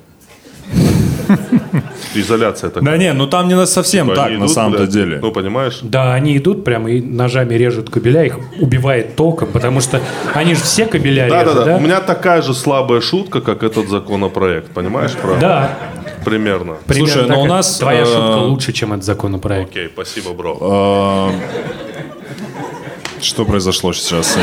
[2.14, 2.84] Изоляция такая.
[2.92, 5.18] Да не, ну там не совсем Типа, так, они на идут, самом-то блядь, деле.
[5.20, 5.78] Ну, понимаешь?
[5.82, 10.00] Да, они идут прямо и ножами режут кабеля, их убивает током, потому что
[10.34, 11.76] они же все кабеля Да, да, режут, да, да?
[11.76, 14.70] У меня такая же слабая шутка, как этот законопроект.
[14.72, 15.40] Понимаешь, правда?
[15.40, 15.78] Да.
[16.26, 16.74] Примерно.
[16.88, 19.70] Примерно Слушай, но так у нас, Твоя э, шутка лучше, чем этот законопроект.
[19.70, 20.58] Окей, спасибо, бро.
[20.60, 21.32] А,
[23.22, 24.36] Что произошло сейчас?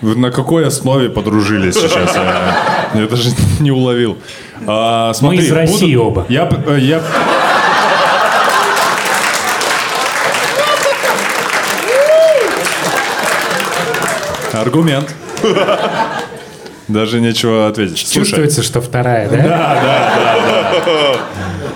[0.00, 2.14] На какой основе подружились сейчас?
[2.16, 2.56] Я,
[2.94, 3.28] я даже
[3.60, 4.16] не уловил.
[4.66, 6.24] А, смотри, из России оба.
[6.30, 7.02] Я, э, я...
[14.54, 15.14] Аргумент.
[16.88, 17.98] Даже нечего ответить.
[17.98, 20.72] Слушай, Чувствуется, что вторая, да?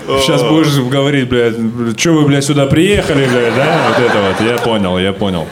[0.21, 1.55] Сейчас будешь говорить, блядь,
[1.99, 3.77] что вы, блядь, сюда приехали, блядь, да?
[3.89, 5.45] Вот это вот, я понял, я понял.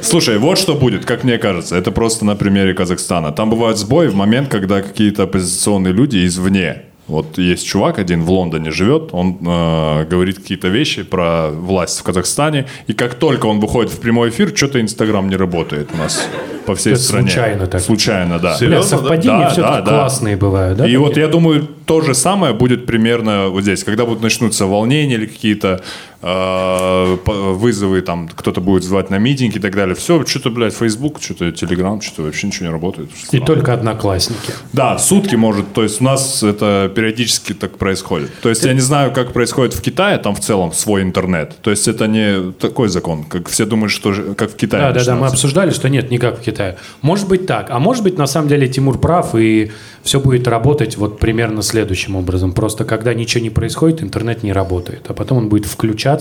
[0.00, 3.32] Слушай, вот что будет, как мне кажется, это просто на примере Казахстана.
[3.32, 6.82] Там бывают сбои в момент, когда какие-то оппозиционные люди извне.
[7.12, 12.02] Вот есть чувак один в Лондоне живет, он э, говорит какие-то вещи про власть в
[12.02, 16.26] Казахстане, и как только он выходит в прямой эфир, что-то Инстаграм не работает у нас
[16.64, 17.30] по всей Это стране.
[17.30, 17.80] случайно так.
[17.82, 18.56] Случайно, да.
[18.56, 19.90] Серьезно, совпадения Да, все-таки да, да.
[19.90, 20.86] классные бывают, да?
[20.88, 25.14] И вот я думаю, то же самое будет примерно вот здесь, когда будут начнутся волнения
[25.16, 25.82] или какие-то
[26.22, 29.96] вызовы, там кто-то будет звать на митинги и так далее.
[29.96, 33.10] Все, что-то, блядь, Facebook, что-то Telegram, что-то вообще ничего не работает.
[33.10, 33.46] И Странно.
[33.46, 34.52] только одноклассники.
[34.72, 38.30] Да, сутки может, то есть у нас это периодически так происходит.
[38.40, 41.56] То есть я не знаю, как происходит в Китае, там в целом свой интернет.
[41.60, 44.82] То есть это не такой закон, как все думают, что как в Китае.
[44.82, 46.76] Да, да, да, мы обсуждали, что нет, никак в Китае.
[47.00, 49.72] Может быть так, а может быть на самом деле Тимур прав, и
[50.04, 52.52] все будет работать вот примерно следующим образом.
[52.52, 56.11] Просто когда ничего не происходит, интернет не работает, а потом он будет включаться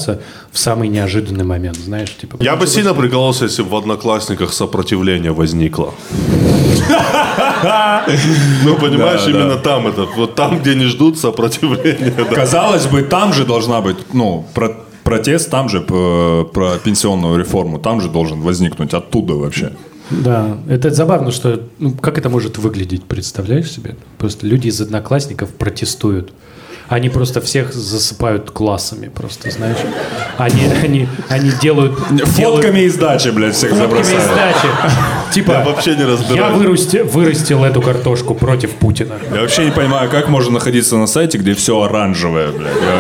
[0.52, 2.38] в самый неожиданный момент, знаешь, типа...
[2.40, 5.94] Я бы сильно прикололся, если бы в Одноклассниках сопротивление возникло.
[8.64, 12.12] Ну, понимаешь, именно там это, вот там, где не ждут сопротивления.
[12.36, 17.80] Казалось бы, там же должна быть, ну, про- протест, там же п- про пенсионную реформу,
[17.80, 19.72] там же должен возникнуть оттуда вообще.
[20.10, 21.62] Да, это забавно, что...
[21.80, 23.96] Ну, как это может выглядеть, представляешь себе?
[24.18, 26.34] Просто люди из одноклассников протестуют.
[26.92, 29.78] Они просто всех засыпают классами, просто, знаешь.
[30.38, 31.94] Они, они, они делают...
[32.12, 32.30] делают
[32.66, 34.36] Фотками из дачи, блядь, всех фотками из забросают.
[34.36, 34.68] дачи.
[35.34, 36.58] Типа, Я вообще не я разбираюсь.
[36.58, 39.14] вырастил, вырастил эту картошку против Путина.
[39.34, 42.74] Я вообще не понимаю, как можно находиться на сайте, где все оранжевое, блядь.
[42.82, 42.96] Я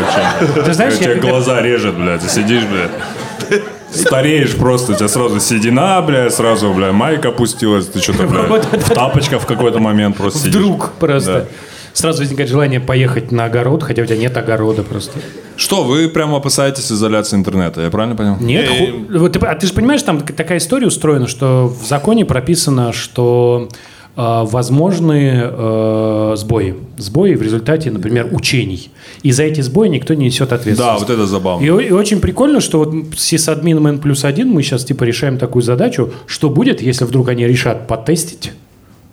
[0.45, 0.61] вообще...
[0.63, 3.61] Ты знаешь, я когда- глаза режет, блядь, ты сидишь, блядь.
[3.93, 8.65] Стареешь просто, у тебя сразу седина, блядь, сразу, блядь, майка опустилась, ты что-то, блядь, Вот,
[8.71, 10.55] вот, в тапочках в какой-то момент просто сидишь.
[10.55, 11.49] Вдруг просто.
[11.93, 15.19] Сразу возникает желание поехать на огород, хотя у тебя нет огорода просто.
[15.57, 18.37] Что, вы прямо опасаетесь изоляции интернета, я правильно понял?
[18.39, 22.25] Нет, ху- вот ты, а ты же понимаешь, там такая история устроена, что в законе
[22.25, 23.67] прописано, что
[24.15, 26.75] э, возможны э, сбои.
[26.97, 28.89] Сбои в результате, например, учений.
[29.21, 30.99] И за эти сбои никто не несет Да, ответственность.
[31.01, 31.63] вот это забавно.
[31.63, 35.37] И, и очень прикольно, что вот с сисадмином N плюс один мы сейчас типа решаем
[35.37, 38.53] такую задачу, что будет, если вдруг они решат потестить,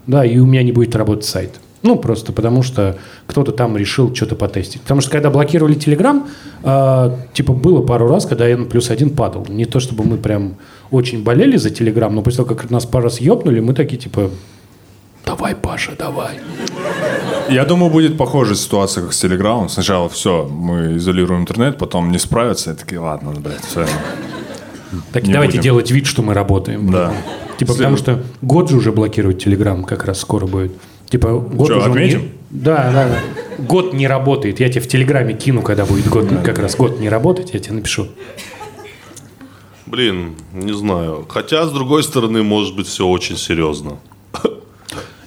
[0.07, 1.51] да, и у меня не будет работать сайт.
[1.83, 4.83] Ну, просто потому что кто-то там решил что-то потестить.
[4.83, 6.27] Потому что когда блокировали Telegram,
[6.63, 9.47] э, типа было пару раз, когда N плюс один падал.
[9.49, 10.57] Не то чтобы мы прям
[10.91, 14.31] очень болели за Telegram, но после того, как нас пару раз ёбнули, мы такие типа,
[15.25, 16.41] давай, Паша, давай.
[17.49, 19.69] Я думаю, будет похожая ситуация, как с Телеграмом.
[19.69, 23.87] Сначала все, мы изолируем интернет, потом не справятся, и такие, ладно, блядь, все.
[25.13, 25.63] Так Не давайте будем.
[25.63, 26.91] делать вид, что мы работаем.
[26.91, 27.13] Да.
[27.59, 30.73] Типа, потому что год же уже блокирует Телеграм, как раз скоро будет.
[31.09, 32.29] Типа, год Чё, уже он не- отметим?
[32.51, 33.63] Да, да, да.
[33.63, 34.61] Год не работает.
[34.61, 37.75] Я тебе в Телеграме кину, когда будет год, как раз год не работать, я тебе
[37.77, 38.09] напишу.
[39.87, 41.27] Блин, не знаю.
[41.29, 43.99] Хотя, с другой стороны, может быть, все очень серьезно.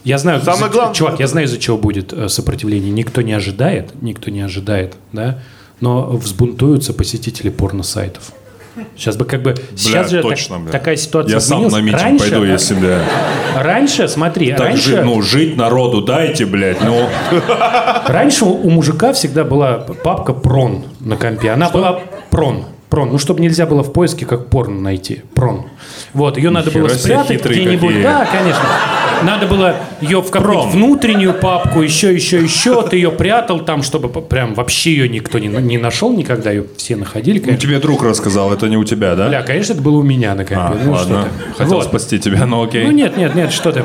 [0.04, 2.92] Я знаю, Самое из-за- главное- чувак, я знаю, из-за чего будет э, сопротивление.
[2.92, 5.44] Никто не ожидает, никто не ожидает, да,
[5.80, 8.32] но взбунтуются посетители порно-сайтов.
[8.96, 9.56] Сейчас бы как бы...
[9.76, 10.72] сейчас же так- точно, бля.
[10.72, 13.00] такая ситуация Я сам на митинг Раньше, пойду, если, бля.
[13.56, 14.90] Раньше, смотри, Так раньше...
[14.90, 17.08] жи- ну, жить народу дайте, блядь, ну.
[18.08, 21.52] Раньше у мужика всегда была папка прон на компе.
[21.52, 22.66] Она была прон.
[22.90, 23.10] Прон.
[23.10, 25.22] Ну, чтобы нельзя было в поиске как порно найти.
[25.34, 25.66] Прон.
[26.14, 28.04] Вот, ее надо было спрятать где-нибудь.
[28.04, 28.66] Да, конечно.
[29.24, 30.70] Надо было ее в Прон.
[30.70, 32.88] внутреннюю папку, еще, еще, еще.
[32.88, 36.52] Ты ее прятал там, чтобы прям вообще ее никто не, не нашел никогда.
[36.52, 37.68] Ее все находили, Ну, конечно.
[37.68, 39.28] тебе друг рассказал, это не у тебя, да?
[39.28, 40.56] Бля, конечно, это было у меня на компе.
[40.56, 41.28] А, ну, ладно.
[41.58, 41.86] Хотел Вот.
[41.86, 42.84] спасти тебя, но окей.
[42.86, 43.84] Ну нет, нет, нет, что ты.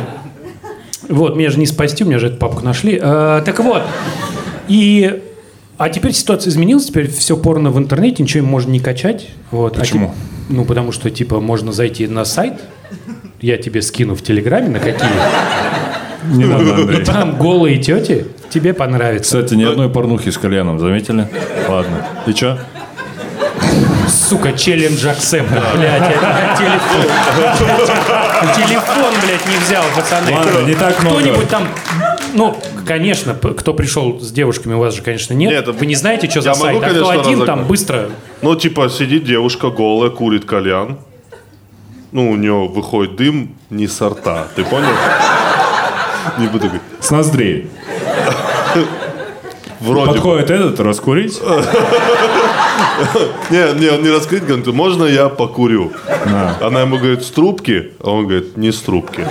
[1.08, 2.98] Вот, меня же не спасти, у меня же эту папку нашли.
[3.00, 3.82] Э, так вот,
[4.68, 5.22] и...
[5.78, 9.28] А теперь ситуация изменилась, теперь все порно в интернете, ничего им можно не качать.
[9.50, 9.76] Вот.
[9.76, 10.06] А Почему?
[10.08, 10.14] тип-
[10.48, 12.54] ну, потому что, типа, можно зайти на сайт,
[13.40, 15.08] я тебе скину в Телеграме на какие,
[16.32, 17.04] Не надо, Андрей.
[17.04, 19.38] там голые тети, тебе понравится.
[19.42, 21.28] Кстати, ни одной порнухи с кальяном, заметили?
[21.68, 22.06] Ладно.
[22.26, 22.58] И чё?
[24.08, 27.02] Сука, челлендж акцепт, блядь, я телефон.
[28.56, 30.32] Телефон, блядь, не взял, пацаны.
[30.32, 31.18] Ладно, не так много.
[31.20, 31.68] Кто-нибудь там,
[32.34, 35.66] ну, конечно, кто пришел с девушками, у вас же, конечно, нет.
[35.66, 37.46] Нет, Вы не знаете, что за я могу, сайт, а кто конечно, один разогнать.
[37.46, 38.08] там быстро...
[38.42, 40.98] Ну, типа, сидит девушка голая, курит кальян.
[42.12, 44.46] Ну, у нее выходит дым не с рта.
[44.54, 44.88] Ты понял?
[46.38, 46.82] Не буду говорить.
[47.00, 47.68] С ноздрей.
[49.80, 50.14] Вроде бы.
[50.14, 51.40] Подходит этот, раскурить.
[53.50, 55.92] Не, не, он не раскрыть, говорит, можно я покурю?
[56.60, 57.92] Она ему говорит, с трубки?
[58.02, 59.26] А он говорит, не с трубки.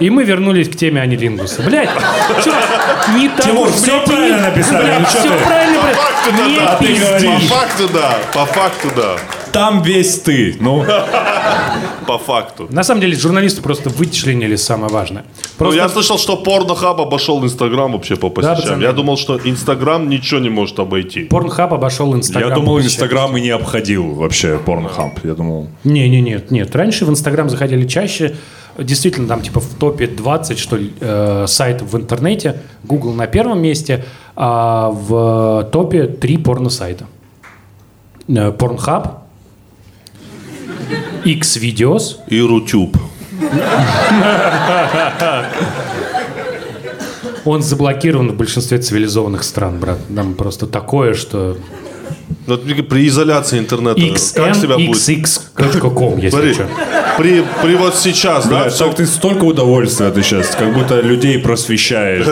[0.00, 1.62] И мы вернулись к теме анилингуса.
[1.62, 1.88] Блядь,
[2.42, 5.44] чувак, не так Тимур, уж, всё блядь, правильно написали, блядь, ну чё ты?
[5.44, 6.48] правильно, По блядь.
[6.48, 7.26] Не да, ты пизди.
[7.48, 8.18] По факту, да.
[8.34, 9.16] По факту, да.
[9.54, 10.56] Там весь ты.
[10.60, 10.84] Ну,
[12.06, 12.66] По факту.
[12.70, 15.22] На самом деле журналисты просто вычленили самое важное.
[15.22, 18.56] Ну, Просто я слышал, что Порнохаб обошел Инстаграм вообще по пацаны.
[18.56, 18.80] посещаям.
[18.80, 21.24] я думал, что Инстаграм ничего не может обойти.
[21.24, 22.50] Порнхаб обошел Инстаграм.
[22.50, 25.20] я думал, Инстаграм и не обходил вообще порнохаб.
[25.24, 26.74] Я думал, Не, не, нет, нет.
[26.74, 28.34] Раньше в Инстаграм заходили чаще.
[28.76, 32.60] Действительно, там типа в топе 20, что ли, э, сайтов в интернете.
[32.82, 37.06] Google на первом месте, а в топе три порно-сайта.
[38.26, 39.23] Э, Pornhub,
[41.24, 42.96] X-Videos, И Рутюб.
[47.44, 49.98] он заблокирован в большинстве цивилизованных стран, брат.
[50.14, 51.56] Там просто такое, что
[52.46, 54.00] вот при изоляции интернета
[54.34, 54.96] как себя будет?
[54.96, 56.68] xnxx.com, если Смотри, что.
[57.18, 61.00] при, при вот сейчас, да, Бля, все, так ты столько удовольствия ты сейчас, как будто
[61.00, 62.26] людей просвещаешь.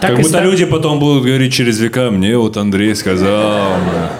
[0.00, 3.72] Так Как будто люди потом будут говорить через века, мне вот Андрей сказал.
[3.90, 4.10] бля».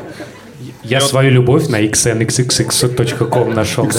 [0.89, 3.91] Я свою любовь на xnxx.com нашел, да?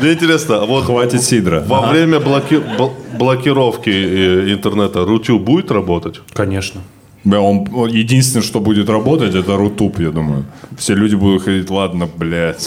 [0.00, 1.62] мне интересно, а вот Хватит сидра.
[1.66, 6.20] во время блоки- бл- блокировки э, интернета Рутюб будет работать?
[6.34, 6.80] Конечно.
[7.24, 10.44] Бля, он, он единственное, что будет работать, это Рутуб, я думаю.
[10.78, 12.66] Все люди будут ходить, ладно, блядь,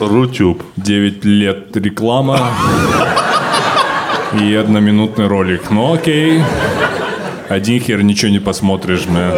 [0.00, 0.62] Рутюб.
[0.76, 2.50] 9 лет реклама
[4.40, 5.70] и одноминутный ролик.
[5.70, 6.42] Ну окей.
[7.52, 9.34] Один хер ничего не посмотришь, бля.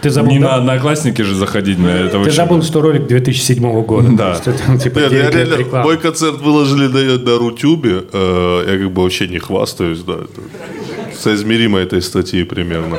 [0.00, 0.46] Ты забыл, Не да?
[0.52, 1.92] на одноклассники же заходить, бля.
[2.00, 4.08] Это Ты вообще- забыл, что ролик 2007 года.
[4.12, 4.34] Да.
[4.78, 5.84] Типа, Нет, я 9 лет реально, рекламы.
[5.84, 8.04] мой концерт выложили на, на Рутюбе.
[8.12, 10.14] э, я как бы вообще не хвастаюсь, да.
[10.14, 12.98] Это соизмеримо этой статьи примерно.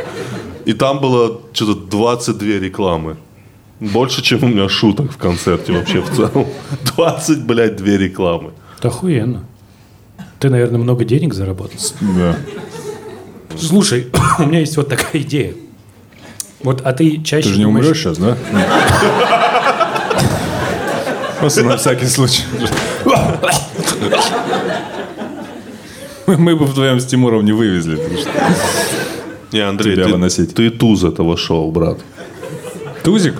[0.65, 3.15] И там было что-то 22 рекламы.
[3.79, 6.45] Больше, чем у меня шуток в концерте вообще в целом.
[6.95, 8.51] 20, блядь, две рекламы.
[8.79, 9.43] Это охуенно.
[10.39, 11.79] Ты, наверное, много денег заработал.
[12.01, 12.37] Да.
[13.59, 14.07] Слушай,
[14.39, 15.53] у меня есть вот такая идея.
[16.63, 18.37] Вот, а ты чаще Ты же не думаешь- умрешь сейчас, да?
[21.39, 22.43] Просто на всякий случай.
[26.25, 27.99] Мы, бы вдвоем с Тимуром не вывезли.
[29.51, 30.55] Не, Андрей, Тебя ты, выносить.
[30.55, 31.99] ты туз этого шоу, брат.
[33.03, 33.35] Тузик?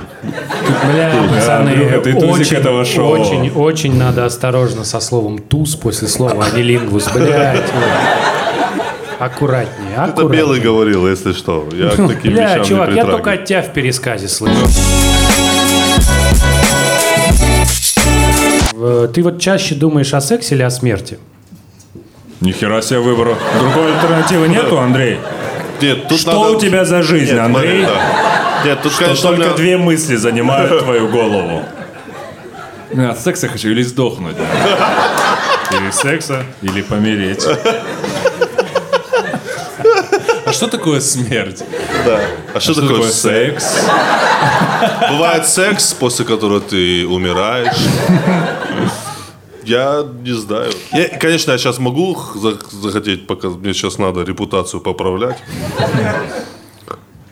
[0.92, 3.20] Бля, пацаны, тузик очень, этого шоу.
[3.20, 7.08] очень, очень надо осторожно со словом туз после слова анилингвус.
[7.12, 7.64] Блядь.
[9.20, 9.26] Вот.
[9.26, 10.38] Аккуратнее, Это аккуратнее.
[10.42, 11.68] Белый говорил, если что.
[11.74, 14.68] Я к таким Бля, вещам чувак, не я только от тебя в пересказе слышу.
[18.74, 21.18] В- Ты вот чаще думаешь о сексе или о смерти?
[22.42, 23.36] Нихера себе выбора.
[23.60, 25.20] Другой альтернативы нету, Андрей?
[25.82, 27.86] Нет, тут Что надо- у тебя за жизнь, Нет, Андрей?
[27.86, 28.64] да.
[28.66, 31.64] Нет, тут, Что конечно, только меня- две мысли занимают твою голову.
[32.94, 34.36] Ну, От секса хочу или сдохнуть.
[35.72, 37.46] Или секса, или помереть.
[40.56, 41.62] А что такое смерть?
[42.06, 42.22] Да.
[42.54, 43.64] А что, Что такое, такое секс?
[43.66, 43.86] секс?
[45.12, 47.76] Бывает секс, после которого ты умираешь.
[49.66, 50.72] Я не знаю.
[50.94, 52.18] Я, конечно, я сейчас могу
[52.72, 55.38] захотеть, пока мне сейчас надо репутацию поправлять.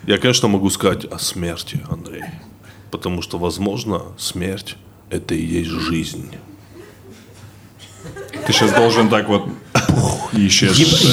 [0.06, 2.24] Я, конечно, могу сказать о смерти, Андрей.
[2.90, 4.76] Потому что, возможно, смерть–
[5.08, 6.30] это и есть жизнь.
[8.46, 9.46] Ты сейчас должен так вот
[10.32, 11.04] и исчезнуть.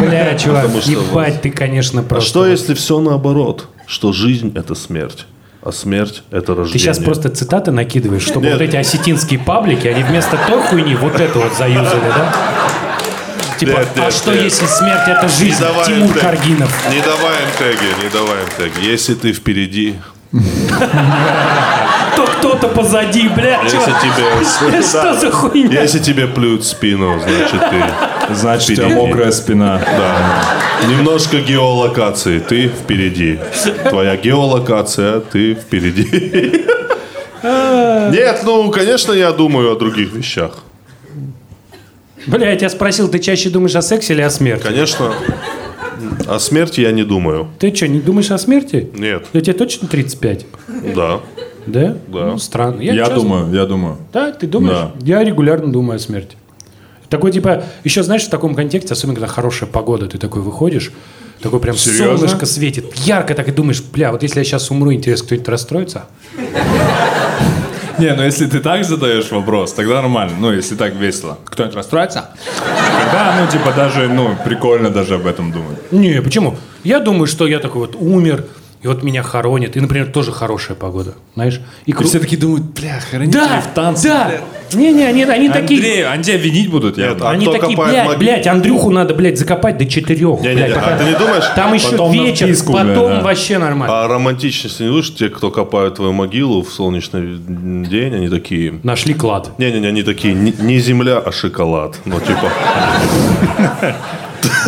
[0.00, 2.28] Бля, чувак, ебать, ты, конечно, А просто...
[2.28, 3.68] что, если все наоборот?
[3.86, 5.26] Что жизнь– это смерть,
[5.62, 6.72] а смерть– это рождение.
[6.72, 8.54] Ты сейчас просто цитаты накидываешь, чтобы Нет.
[8.54, 12.34] вот эти осетинские паблики, они вместо той хуйни вот это вот заюзали, да?
[13.58, 14.44] Типа, Нет, а нет, что нет.
[14.44, 15.60] если смерть это Не жизнь?
[15.60, 16.18] давай Тимур им теги.
[16.20, 16.88] Каргинов.
[16.90, 18.86] Не давай им теги, не давай им теги.
[18.86, 19.96] Если ты впереди,
[22.16, 24.82] То кто-то позади, бля, если тебе...
[24.82, 25.82] Что за хуйня?
[25.82, 28.34] Если тебе плюют спину, значит ты...
[28.34, 29.78] Значит, у тебя мокрая спина.
[29.78, 30.86] Да.
[30.88, 33.38] Немножко геолокации, ты впереди.
[33.88, 36.64] Твоя геолокация, ты впереди.
[37.42, 40.58] Нет, ну, конечно, я думаю о других вещах.
[42.26, 44.62] Бля, я тебя спросил, ты чаще думаешь о сексе или о смерти?
[44.62, 45.12] Конечно,
[46.26, 47.48] о смерти я не думаю.
[47.58, 48.90] Ты что, не думаешь о смерти?
[48.94, 49.26] Нет.
[49.32, 50.46] Да тебе точно 35?
[50.94, 51.20] Да.
[51.66, 51.96] Да?
[52.08, 52.26] Да.
[52.26, 52.80] Ну, странно.
[52.80, 53.96] Я честно- думаю, я думаю.
[54.12, 54.78] Да, ты думаешь?
[54.78, 54.92] Да.
[55.04, 56.36] Я регулярно думаю о смерти.
[57.08, 60.92] Такой типа, еще знаешь, в таком контексте, особенно когда хорошая погода, ты такой выходишь,
[61.42, 62.16] такой прям Серьезно?
[62.18, 66.04] солнышко светит, ярко так и думаешь, бля, вот если я сейчас умру, интересно, кто-нибудь расстроится?
[67.98, 70.36] Не, ну если ты так задаешь вопрос, тогда нормально.
[70.38, 71.38] Ну, если так весело.
[71.46, 72.30] Кто-нибудь расстроится?
[73.02, 75.78] Тогда, ну, типа, даже, ну, прикольно даже об этом думать.
[75.90, 76.56] Не, почему?
[76.84, 78.44] Я думаю, что я такой вот умер,
[78.82, 81.60] и вот меня хоронят, и, например, тоже хорошая погода, знаешь?
[81.84, 84.08] И И кру- все такие думают, бля, хранители Да, в танце.
[84.08, 84.30] да.
[84.72, 86.06] Не-не, они, они такие...
[86.06, 88.18] Андрей, винить будут, я Нет, а Они такие, блядь, могилу?
[88.18, 90.40] блядь, Андрюху надо, блядь, закопать до четырех.
[90.40, 93.20] Не-не-не, блядь, а такая- ты не думаешь, Там еще потом вечер, вписку, потом блядь, да.
[93.24, 94.02] вообще нормально.
[94.04, 98.78] А романтичности не думаешь, те, кто копают твою могилу в солнечный день, они такие...
[98.84, 99.50] Нашли клад.
[99.58, 101.98] Не-не-не, они такие, не, не земля, а шоколад.
[102.04, 102.50] Ну, типа,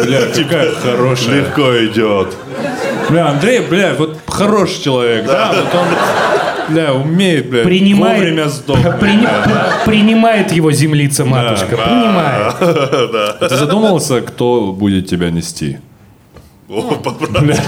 [0.05, 1.37] Бля, какая хорошая.
[1.37, 2.37] легко идет.
[3.13, 5.53] Бля, Андрей, бля, вот хороший человек, да?
[5.55, 8.95] Вот он, бля, умеет, бля, Принимает, вовремя сдохнуть.
[9.01, 9.29] Прини-
[9.85, 11.77] принимает его землица матушка.
[11.77, 13.39] Принимает.
[13.51, 15.79] Ты задумывался, кто будет тебя нести?
[16.71, 17.61] О, поправь.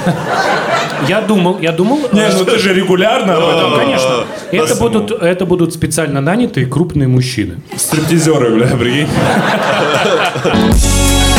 [1.09, 1.99] Я думал, я думал.
[2.13, 4.25] Не, ну ты же регулярно об этом, Ну, конечно.
[4.51, 7.57] Это будут, это будут специально нанятые крупные мужчины.
[7.77, 9.09] Стриптизеры, бля, прикинь.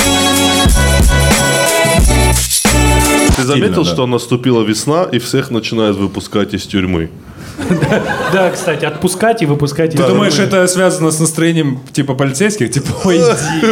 [3.46, 3.92] заметил, да.
[3.92, 7.10] что наступила весна, и всех начинают выпускать из тюрьмы?
[8.34, 9.94] Да, кстати, отпускать и выпускать.
[9.94, 12.70] из Ты думаешь, это связано с настроением типа полицейских?
[12.72, 13.68] Типа, ой, иди.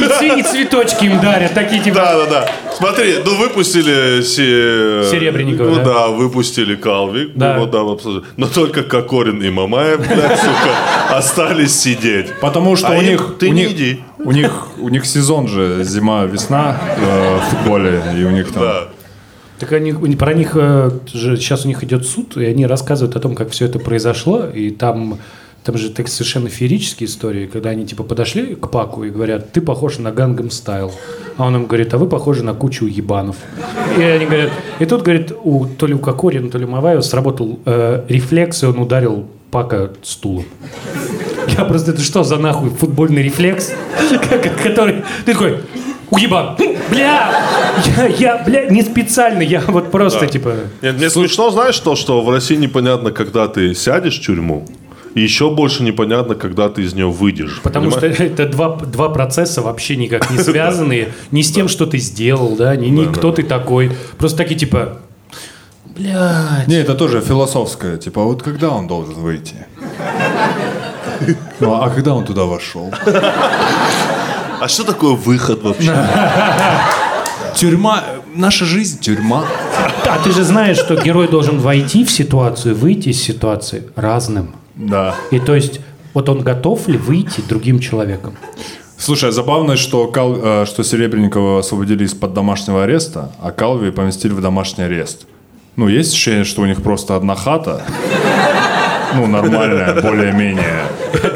[0.00, 1.96] И, и цветочки им дарят, такие типа.
[1.96, 2.48] Да, да, да.
[2.76, 5.10] Смотри, ну выпустили се...
[5.10, 5.84] Серебренникова, Ну да?
[5.84, 7.32] да, выпустили Калви.
[7.34, 7.56] Да.
[7.56, 8.28] Ну, да, абсолютно.
[8.36, 12.34] Но только Кокорин и Мамаев, блядь, сука, остались сидеть.
[12.40, 13.36] Потому что А у них...
[13.38, 14.00] ты у не них, иди.
[14.18, 18.62] У них, у них сезон же зима-весна э, в футболе, и у них там...
[18.62, 18.88] Да.
[19.58, 23.20] Так они, про них э, же сейчас у них идет суд, и они рассказывают о
[23.20, 25.18] том, как все это произошло, и там,
[25.66, 29.60] там же так совершенно феерические истории, когда они типа подошли к Паку и говорят, ты
[29.60, 30.92] похож на Гангам Стайл,
[31.36, 33.34] а он им говорит, а вы похожи на кучу ебанов.
[33.98, 37.00] И они говорят, и тут говорит, у, то ли у Кокорина, то ли у Маваева
[37.00, 40.44] сработал э, рефлекс, и он ударил Пака стулом.
[41.48, 43.72] Я просто, это что за нахуй футбольный рефлекс,
[44.62, 45.58] который, ты такой,
[46.10, 46.56] уебан,
[46.90, 47.32] бля,
[47.96, 52.22] я, я, бля, не специально, я вот просто, типа, Нет, мне смешно, знаешь, то, что
[52.22, 54.64] в России непонятно, когда ты сядешь в тюрьму,
[55.20, 57.60] еще больше непонятно, когда ты из нее выйдешь.
[57.62, 58.20] потому что понимаешь?
[58.20, 62.76] это два, два процесса вообще никак не связанные, ни с тем, что ты сделал, да,
[62.76, 64.98] ни, ни кто ты такой, просто такие, типа,
[65.84, 67.96] блядь, Не, это тоже философское.
[67.96, 69.56] Типа, вот когда он должен выйти?
[71.60, 72.92] Ну, а когда он туда вошел?
[74.58, 75.94] А что такое выход вообще?
[77.54, 78.04] Тюрьма,
[78.34, 79.44] наша жизнь тюрьма.
[80.06, 84.54] А ты же знаешь, что герой должен войти в ситуацию, выйти из ситуации разным.
[84.76, 85.14] Да.
[85.30, 85.80] И то есть,
[86.14, 88.34] вот он готов ли выйти другим человеком?
[88.98, 94.32] Слушай, а забавно, что, Кал, э, что Серебренникова освободили из-под домашнего ареста, а Калви поместили
[94.32, 95.26] в домашний арест.
[95.76, 97.82] Ну, есть ощущение, что у них просто одна хата,
[99.14, 100.84] ну, нормальная, более-менее.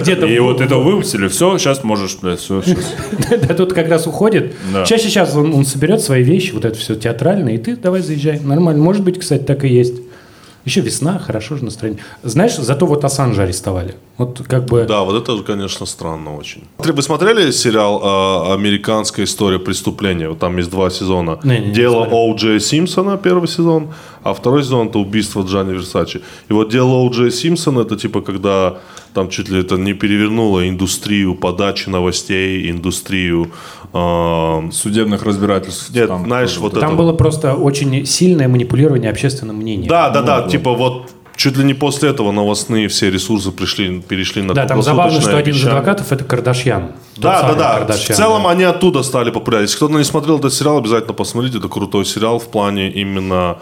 [0.01, 2.95] Где-то И вот это выпустили, все, сейчас можешь, блядь, все, сейчас.
[3.47, 4.55] Да, тут как раз уходит.
[4.87, 8.41] Чаще сейчас он соберет свои вещи, вот это все театральное, и ты давай заезжай.
[8.41, 8.83] Нормально.
[8.83, 9.95] Может быть, кстати, так и есть.
[10.65, 12.03] Еще весна, хорошо же настроение.
[12.23, 13.95] Знаешь, зато вот Ассанжа арестовали.
[14.19, 14.85] Вот как бы...
[14.85, 16.65] Да, вот это, конечно, странно очень.
[16.79, 20.29] Вы смотрели сериал э, «Американская история преступления»?
[20.29, 21.39] Вот там есть два сезона.
[21.45, 22.19] Не, не, не «Дело смотрел.
[22.19, 22.35] О.
[22.37, 23.89] Джея Симпсона» первый сезон,
[24.23, 26.21] а второй сезон– это «Убийство Джанни Версачи».
[26.51, 27.11] И вот «Дело О.
[27.11, 28.81] Джея Симпсона»– это типа когда
[29.15, 33.51] там чуть ли это не перевернуло индустрию подачи новостей, индустрию...
[33.93, 35.91] э, Судебных разбирательств.
[35.95, 36.81] Нет, там знаешь, вот было.
[36.81, 39.89] Там это было просто очень сильное манипулирование общественным мнением.
[39.89, 44.43] Да, да, да, типа вот чуть ли не после этого новостные все ресурсы пришли, перешли
[44.43, 46.93] на Да, там забавно, что один из адвокатов это Кардашьян.
[47.17, 47.79] Да, да, да.
[47.79, 48.51] Кардашьян, в целом да.
[48.51, 49.65] они оттуда стали популярны.
[49.65, 51.59] Если кто-то не смотрел этот сериал, обязательно посмотрите.
[51.59, 53.59] Это крутой сериал в плане именно...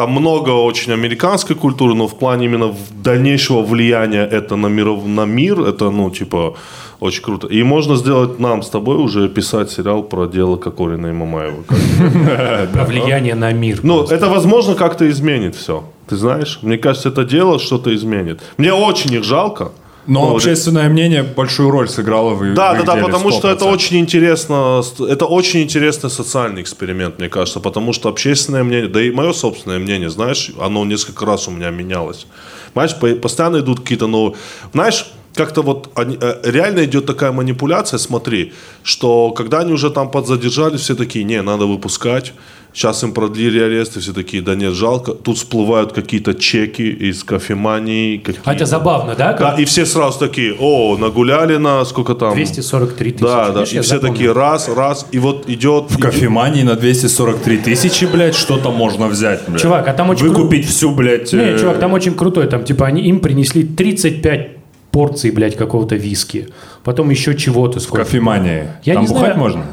[0.00, 2.74] Там много очень американской культуры, но в плане именно
[3.04, 6.54] дальнейшего влияния это на, миров, на мир, это, ну, типа,
[7.00, 7.46] очень круто.
[7.48, 11.64] И можно сделать нам с тобой уже писать сериал про дело Кокорина и Мамаева.
[12.72, 13.80] Про влияние на мир.
[13.82, 15.84] Ну, это, возможно, как-то изменит все.
[16.08, 16.60] Ты знаешь?
[16.62, 18.40] Мне кажется, это дело что-то изменит.
[18.56, 19.70] Мне очень их жалко.
[20.10, 23.64] Но Ну, общественное мнение большую роль сыграло в Да, в да, да, потому что это
[23.64, 23.72] 100%.
[23.74, 29.12] очень интересно, это очень интересный социальный эксперимент, мне кажется, потому что общественное мнение, да и
[29.12, 32.26] мое собственное мнение, знаешь, оно несколько раз у меня менялось.
[32.74, 34.34] Понимаешь, по- постоянно идут какие-то новые,
[34.72, 38.52] знаешь, как-то вот они- э, реально идет такая манипуляция, смотри,
[38.82, 42.32] что когда они уже там подзадержали, все такие, не, надо выпускать,
[42.72, 47.24] сейчас им продлили арест, и все такие, да нет, жалко, тут всплывают какие-то чеки из
[47.24, 48.50] кофемании, А какие-то...
[48.52, 49.32] это забавно, да?
[49.32, 52.34] Да, Как и все сразу такие, о, нагуляли на сколько там?
[52.34, 53.24] 243 тысячи.
[53.24, 54.12] Да, да, и все запомнил.
[54.12, 55.90] такие раз, раз, и вот идет...
[55.90, 59.60] В кофемании на 243 тысячи, блядь, что-то можно взять, блядь.
[59.62, 61.32] Чувак, а там очень Выкупить всю, блядь...
[61.32, 62.46] Не, э, чувак, там очень крутой.
[62.46, 64.56] Там, типа, они им принесли 35
[64.90, 66.48] порций, блядь, какого-то виски.
[66.84, 68.04] Потом еще чего-то сколько.
[68.04, 68.68] Кофемании.
[68.84, 69.38] Я там не бухать знаю.
[69.38, 69.64] можно?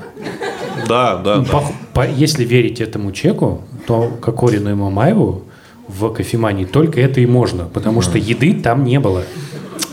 [0.88, 1.44] Да, да.
[1.52, 1.64] По-
[1.94, 5.44] по- если верить этому чеку, то Кокорину и Мамаеву
[5.88, 9.24] в кофемании только это и можно, потому что еды там не было.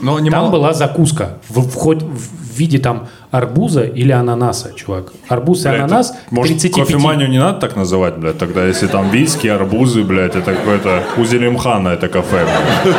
[0.01, 0.51] Но Там немало...
[0.51, 5.12] была закуска в, в хоть в виде там арбуза или ананаса, чувак.
[5.28, 6.86] Арбуз и ананас может, 35.
[6.86, 11.24] кофеманию не надо так называть, блядь, тогда если там виски, арбузы, блядь, это какое-то у
[11.24, 12.95] Зелимхана это кафе, блядь.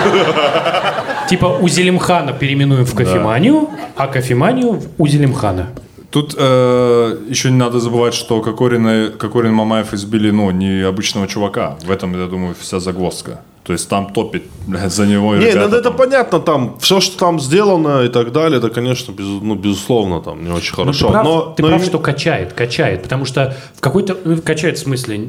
[1.29, 5.67] Типа у Зелимхана переименуем в кофеманию, а кофеманию в у Зелимхана.
[6.15, 10.81] Тут э, еще не надо забывать, что Кокорин, и- Кокорин и Мамаев избили, ну, не
[10.87, 11.75] обычного чувака.
[11.85, 13.41] В этом, я думаю, вся загвоздка.
[13.63, 15.97] То есть там топит блядь, за него и Не, ребята ну это там.
[15.97, 20.43] понятно, там все, что там сделано и так далее, это, конечно, без- ну, безусловно, там
[20.45, 21.07] не очень Ну, хорошо.
[21.07, 24.37] ты прав, но, ты но прав, и- что качает, качает, потому что в какой-то ну,
[24.41, 25.27] качает в смысле.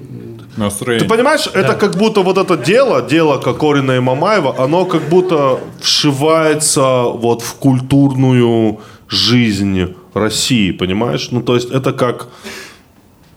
[0.56, 1.08] Настроение.
[1.08, 5.58] Ты понимаешь, это как будто вот это дело, дело Кокорина и Мамаева, оно как будто
[5.80, 8.78] вшивается вот в культурную
[9.08, 11.28] жизнь России, понимаешь?
[11.30, 12.28] Ну, то есть это как...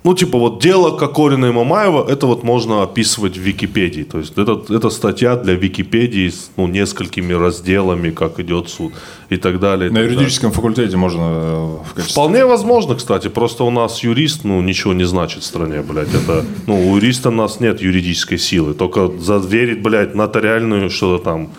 [0.05, 4.03] Ну, типа, вот дело Кокорина и Мамаева, это вот можно описывать в Википедии.
[4.03, 8.93] То есть это, это статья для Википедии с ну, несколькими разделами, как идет суд
[9.29, 9.87] и так далее.
[9.87, 10.13] и На так далее.
[10.15, 12.13] юридическом факультете можно э, в качестве...
[12.13, 13.27] Вполне возможно, кстати.
[13.27, 16.13] Просто у нас юрист, ну, ничего не значит в стране, блядь.
[16.13, 18.73] Это, ну, у юриста у нас нет юридической силы.
[18.73, 21.49] Только заверить, блядь, нотариальную что-то там.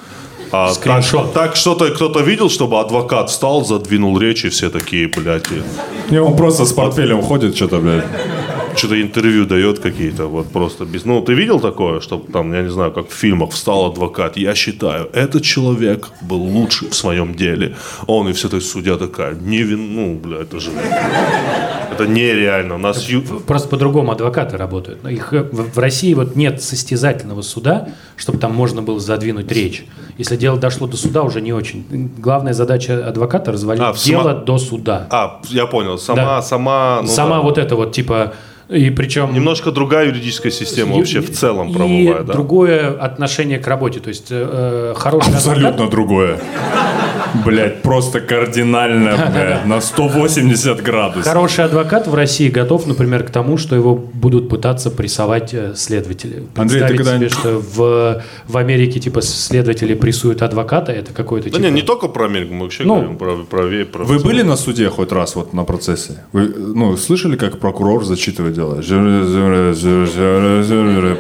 [0.53, 1.33] А так, Скриншот.
[1.33, 5.63] так что-то кто-то видел, чтобы адвокат встал, задвинул речь, и все такие, блядь, и
[6.11, 8.05] Не, он просто с портфелем ходит, что-то, блядь.
[8.81, 11.05] Что-то интервью дает какие-то, вот просто без...
[11.05, 14.55] Ну, ты видел такое, что там, я не знаю, как в фильмах встал адвокат, я
[14.55, 17.77] считаю, этот человек был лучший в своем деле.
[18.07, 19.95] Он и все так судья такая, не вин...
[19.95, 20.71] Ну, бля, это же...
[21.93, 22.77] Это нереально.
[22.77, 23.07] У нас...
[23.47, 25.05] Просто по-другому адвокаты работают.
[25.07, 29.85] Их, э, в, России вот нет состязательного суда, чтобы там можно было задвинуть речь.
[30.17, 31.85] Если дело дошло до суда, уже не очень.
[32.17, 35.07] Главная задача адвоката развалить А, дело сама- до суда.
[35.11, 35.99] А, я понял.
[35.99, 36.43] Сама, Да.
[36.43, 37.01] сама...
[37.03, 37.43] ну Сама да.
[37.43, 38.33] вот это вот типа
[38.71, 42.33] и причем Немножко другая юридическая система вообще и- в целом и правовая, да?
[42.33, 44.01] другое отношение к работе.
[44.01, 46.39] То есть э, э, хороший адвокат, Абсолютно другое.
[47.45, 51.25] Блять, просто кардинально, блядь, на 180 градусов.
[51.25, 56.45] Хороший адвокат в России готов, например, к тому, что его будут пытаться прессовать э, следователи.
[56.57, 61.57] Андрей, ты когда- себе, что в, в Америке типа следователи прессуют адвоката, это какой-то Да
[61.57, 61.67] типа...
[61.67, 64.57] не, не только про Америку, мы вообще Ну, говорим про, про, про Вы были на
[64.57, 66.25] суде хоть раз вот на процессе?
[66.33, 68.77] Вы, ну, слышали, как прокурор зачитывает дело?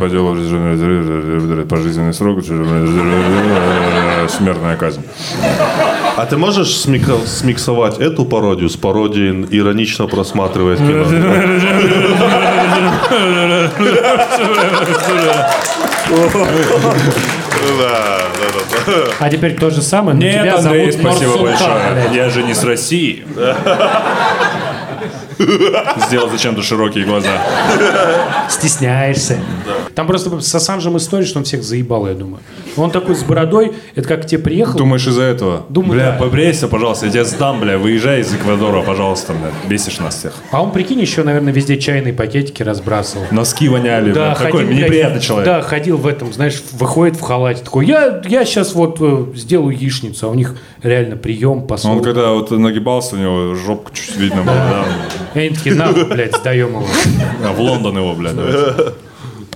[0.00, 0.36] По делу
[1.68, 2.44] пожизненный срок,
[4.28, 5.02] смертная казнь.
[6.20, 11.06] А ты можешь смика- смиксовать эту пародию с пародией иронично просматривает кино?
[17.78, 18.92] Да, да, да.
[19.18, 21.92] А теперь то же самое, но Нет, тебя Андрей, зовут спасибо Нурсултан, большое.
[21.94, 22.14] блядь.
[22.14, 23.24] Я же не с России.
[26.06, 27.30] Сделал зачем-то широкие глаза.
[28.48, 29.38] Стесняешься.
[29.94, 32.40] Там просто с Ассанжем история, что он всех заебал, я думаю.
[32.76, 34.78] Он такой с бородой, это как к тебе приехал.
[34.78, 35.64] Думаешь из-за этого?
[35.68, 36.16] Думаю, бля, да.
[36.18, 39.50] побрейся, пожалуйста, я тебя сдам, бля, выезжай из Эквадора, пожалуйста, бля.
[39.68, 40.34] Бесишь нас всех.
[40.50, 43.26] А он, прикинь, еще, наверное, везде чайные пакетики разбрасывал.
[43.30, 44.34] Носки воняли, бля.
[44.34, 45.46] Такой неприятный человек.
[45.46, 47.64] Да, ходил в этом, знаешь, выходит в халате.
[47.64, 51.92] Такой, я, я сейчас вот э, сделаю яичницу, а у них реально прием, посол.
[51.92, 54.84] Он когда вот нагибался, у него жопка чуть видно была, да.
[55.34, 56.86] И они такие, нахуй, блядь, сдаем его.
[57.44, 58.94] А, В Лондон его, бля, давайте.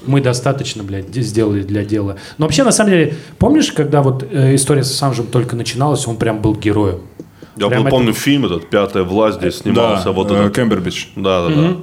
[0.07, 2.17] Мы достаточно, блядь, де- сделали для дела.
[2.37, 6.17] Но вообще, на самом деле, помнишь, когда вот э, история с Ассанжем только начиналась, он
[6.17, 7.01] прям был героем.
[7.57, 10.55] Я Прям был, помню фильм этот «Пятая власть», здесь снимался Да, вот э, этот.
[10.57, 11.11] Кембербич.
[11.17, 11.77] Да, да, да.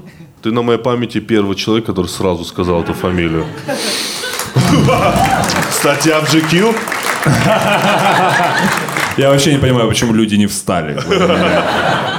[0.43, 3.45] Ты на моей памяти первый человек, который сразу сказал эту фамилию.
[5.69, 6.75] Кстати, а в GQ
[9.17, 10.97] Я вообще не понимаю, почему люди не встали.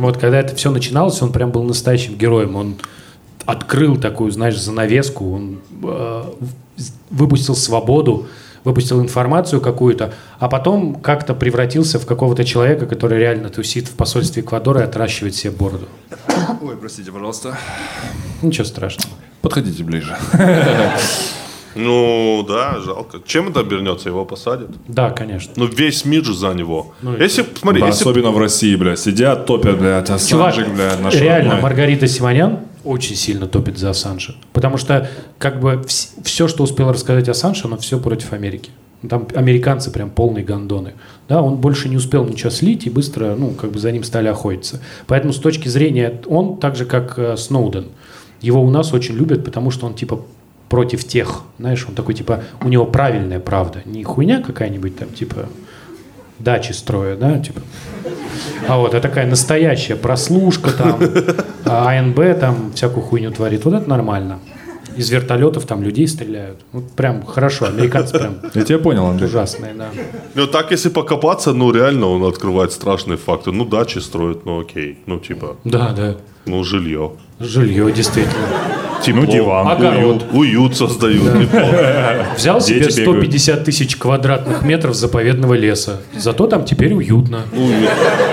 [0.00, 2.56] Вот когда это все начиналось, он прям был настоящим героем.
[2.56, 2.76] Он
[3.46, 6.24] открыл такую, знаешь, занавеску, он э,
[7.10, 8.28] выпустил свободу,
[8.64, 14.42] выпустил информацию какую-то, а потом как-то превратился в какого-то человека, который реально тусит в посольстве
[14.42, 15.88] Эквадора и отращивает себе бороду.
[16.62, 17.56] Ой, простите, пожалуйста.
[18.42, 19.14] Ничего страшного.
[19.42, 20.16] Подходите ближе.
[21.74, 23.18] Ну, да, жалко.
[23.24, 24.08] Чем это обернется?
[24.08, 24.70] Его посадят?
[24.88, 25.52] Да, конечно.
[25.56, 26.94] Ну, весь мир же за него.
[27.02, 28.02] Ну, если, смотри, Да, если...
[28.02, 28.96] Особенно в России, бля.
[28.96, 31.62] Сидят, топят, блядь, Чувак, Ассанжик, бля, наш реально, родной.
[31.62, 34.34] Маргарита Симонян очень сильно топит за Ассанжа.
[34.52, 35.08] Потому что,
[35.38, 35.82] как бы,
[36.24, 38.70] все, что успел рассказать Ассанж, оно все против Америки.
[39.08, 40.92] Там американцы прям полные гондоны.
[41.28, 44.28] Да, он больше не успел ничего слить и быстро, ну, как бы за ним стали
[44.28, 44.80] охотиться.
[45.06, 47.86] Поэтому с точки зрения, он так же, как э, Сноуден,
[48.42, 50.22] его у нас очень любят, потому что он, типа,
[50.70, 51.42] против тех.
[51.58, 53.82] Знаешь, он такой, типа, у него правильная правда.
[53.84, 55.46] Не хуйня какая-нибудь там, типа,
[56.38, 57.60] дачи строя, да, типа.
[58.68, 60.98] А вот, а такая настоящая прослушка там,
[61.64, 63.64] а АНБ там всякую хуйню творит.
[63.64, 64.38] Вот это нормально.
[64.96, 66.60] Из вертолетов там людей стреляют.
[66.72, 69.26] Вот прям хорошо, американцы прям Я тебя понял, Андрей.
[69.28, 69.88] ужасные, да.
[70.34, 73.50] Ну, так, если покопаться, ну, реально он открывает страшные факты.
[73.52, 74.98] Ну, дачи строят, ну, окей.
[75.06, 76.16] Ну, типа, Да, да.
[76.46, 77.12] ну, жилье.
[77.38, 78.46] Жилье, действительно.
[79.02, 79.68] Тепло, Ну, диван.
[79.68, 80.26] Огород.
[80.32, 81.22] Уют, уют создают.
[82.36, 83.18] Взял себе Дети бегают.
[83.18, 86.00] 150 тысяч квадратных метров заповедного леса.
[86.16, 87.42] Зато там теперь уютно.
[87.52, 87.90] Уют.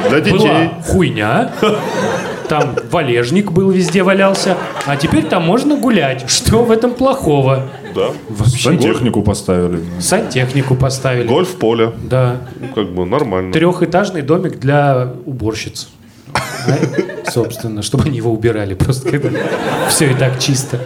[0.10, 0.38] Для детей.
[0.40, 1.52] Была хуйня.
[2.50, 4.58] Там валежник был везде валялся.
[4.86, 6.30] А теперь там можно гулять.
[6.30, 7.64] Что в этом плохого?
[7.94, 8.10] Да.
[8.46, 9.82] Сантехнику поставили.
[10.00, 11.28] Сантехнику поставили.
[11.28, 11.92] Гольф-поле.
[12.10, 12.38] Да.
[12.60, 13.52] Ну, как бы нормально.
[13.52, 15.90] Трехэтажный домик для уборщиц.
[17.28, 18.74] Собственно, чтобы они его убирали.
[18.74, 19.30] Просто когда
[19.90, 20.80] все и так чисто.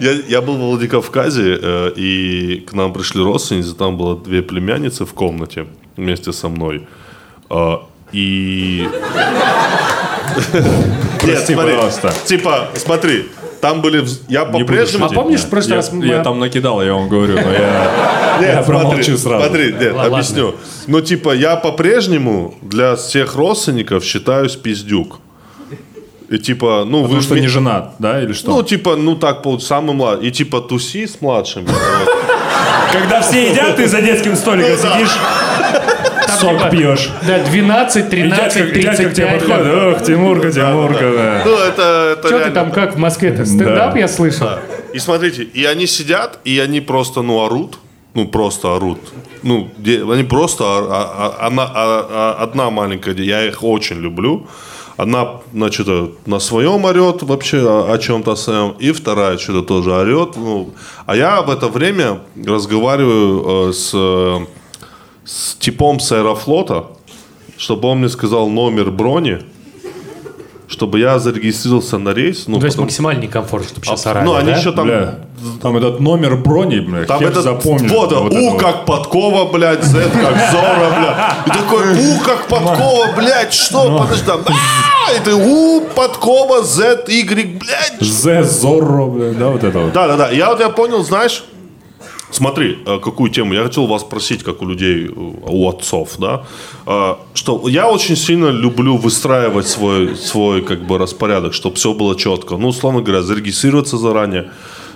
[0.00, 5.04] Я, я был в Владикавказе, э, и к нам пришли родственницы, там было две племянницы
[5.04, 5.66] в комнате
[5.96, 6.88] вместе со мной.
[7.48, 7.76] Э,
[8.12, 8.88] и...
[10.52, 10.64] Нет,
[11.20, 12.12] Прости, смотри, пожалуйста.
[12.24, 13.26] Типа, смотри,
[13.64, 14.04] там были...
[14.28, 15.06] Я по-прежнему...
[15.06, 18.56] А помнишь, в прошлый раз мы- я там накидал, я вам говорю, но я, Нет,
[18.56, 19.44] я промолчу смотри, сразу.
[19.46, 20.54] Смотри, нет, объясню.
[20.86, 25.18] Ну, типа, я по-прежнему для всех родственников считаюсь пиздюк.
[26.28, 28.50] И типа, ну, Потому вы что не женат, да, или что?
[28.50, 30.28] Ну, типа, ну так, пол- самый младший.
[30.28, 31.66] И типа туси с младшими.
[31.66, 32.14] Вот.
[32.92, 35.16] Когда все едят, ты за детским столиком сидишь,
[36.28, 37.10] сок типа, пьешь.
[37.26, 39.40] Да, 12, И 13, дядька, дядька к тебе 35.
[39.40, 41.42] подходит, ох, Тимурка, Тимурка, да.
[41.44, 43.44] Ну, это, это Что ты там, как в Москве-то?
[43.46, 43.98] Стендап Да.
[43.98, 44.48] я слышал?
[44.92, 47.78] И смотрите, и они сидят, и они просто, ну, орут.
[48.14, 48.98] Ну, просто орут.
[49.42, 50.64] Ну, они просто...
[50.64, 52.06] а- а- Она, а-
[52.38, 54.46] а- одна маленькая, я их очень люблю.
[54.96, 59.90] Одна, значит, э, на своем орет вообще о, о чем-то своем, и вторая что-то тоже
[59.90, 60.36] орет.
[60.36, 60.70] Ну,
[61.06, 64.46] а я в это время разговариваю э, с, э,
[65.24, 66.86] с типом с аэрофлота,
[67.56, 69.38] чтобы он мне сказал номер брони,
[70.66, 72.44] чтобы я зарегистрировался на рейс.
[72.46, 74.56] Ну, Ну, то есть потом- максимальный комфорт, чтобы сейчас А, орали, Ну, они да?
[74.58, 74.86] еще там...
[74.86, 75.18] Бля,
[75.62, 77.90] там этот номер брони, бля, Там хер этот, запомнишь.
[77.90, 78.60] вот, Вот У это вот.
[78.60, 81.46] как подкова, блядь, Z как Зора, блядь.
[81.46, 87.04] И такой, У как подкова, блядь, что, подожди, там, «А!» и ты, У, подкова, Z,
[87.08, 88.00] Y, блядь.
[88.00, 89.92] Зе Зорро, бля, да, вот это вот.
[89.92, 90.30] Да, да, да.
[90.30, 91.44] Я вот я понял, знаешь,
[92.34, 93.54] смотри, э, какую тему.
[93.54, 96.44] Я хотел вас спросить, как у людей, э, у отцов, да,
[96.86, 102.16] э, что я очень сильно люблю выстраивать свой, свой как бы распорядок, чтобы все было
[102.16, 102.56] четко.
[102.56, 104.50] Ну, условно говоря, зарегистрироваться заранее,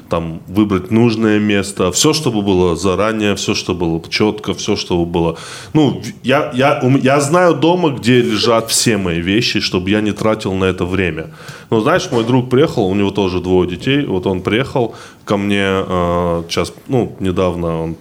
[0.08, 5.36] там, выбрать нужное место, все, чтобы было заранее, все, чтобы было четко, все, чтобы было...
[5.74, 10.54] Ну, я, я, я знаю дома, где лежат все мои вещи, чтобы я не тратил
[10.54, 11.30] на это время.
[11.70, 14.94] Ну, знаешь, мой друг приехал, у него тоже двое детей, вот он приехал
[15.24, 17.96] ко мне э, сейчас, ну, недавно он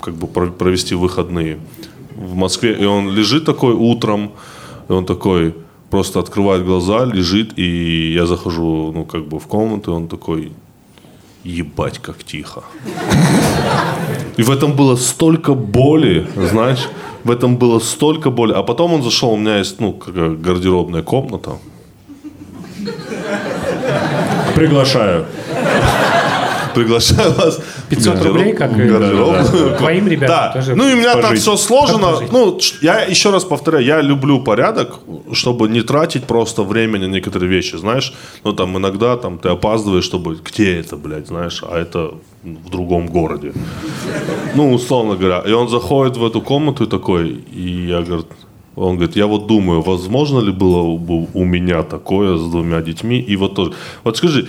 [0.00, 1.58] как бы про- провести выходные
[2.14, 4.32] в Москве, и он лежит такой утром,
[4.88, 5.54] и он такой
[5.90, 10.52] просто открывает глаза, лежит, и я захожу, ну, как бы в комнату, и он такой,
[11.44, 12.62] ебать, как тихо.
[14.36, 16.88] И в этом было столько боли, знаешь,
[17.24, 18.52] в этом было столько боли.
[18.52, 21.58] А потом он зашел, у меня есть, ну, какая гардеробная комната.
[24.54, 25.26] Приглашаю.
[26.74, 27.60] Приглашаю вас.
[27.90, 29.76] 500 в гардероб- рублей, как и- гардеробную.
[29.78, 31.40] Твоим ребятам Да, тоже ну и у меня там пожить.
[31.42, 32.08] все сложено.
[32.32, 35.00] Ну, я еще раз повторяю, я люблю порядок,
[35.32, 38.12] чтобы не тратить просто время на некоторые вещи, знаешь.
[38.44, 42.12] Ну, там иногда там ты опаздываешь, чтобы где это, блядь, знаешь, а это
[42.44, 43.52] в другом городе.
[44.54, 45.42] Ну, условно говоря.
[45.46, 48.24] И он заходит в эту комнату и такой, и я говорю,
[48.76, 53.20] он говорит, я вот думаю, возможно ли было бы у меня такое с двумя детьми,
[53.20, 53.72] и вот тоже.
[54.04, 54.46] Вот скажи,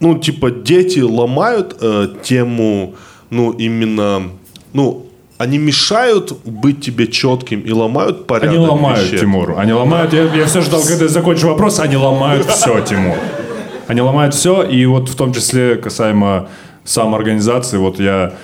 [0.00, 2.94] ну, типа, дети ломают э, тему,
[3.30, 4.30] ну, именно,
[4.72, 5.06] ну,
[5.38, 9.18] они мешают быть тебе четким и ломают порядок Они ломают, вещей?
[9.18, 9.58] Тимур.
[9.58, 10.12] Они ломают.
[10.12, 11.80] Я, я все ждал, когда я закончу вопрос.
[11.80, 13.16] Они ломают все, Тимур.
[13.88, 14.62] Они ломают все.
[14.62, 16.48] И вот в том числе касаемо
[16.84, 17.78] самоорганизации.
[17.78, 18.34] Вот я,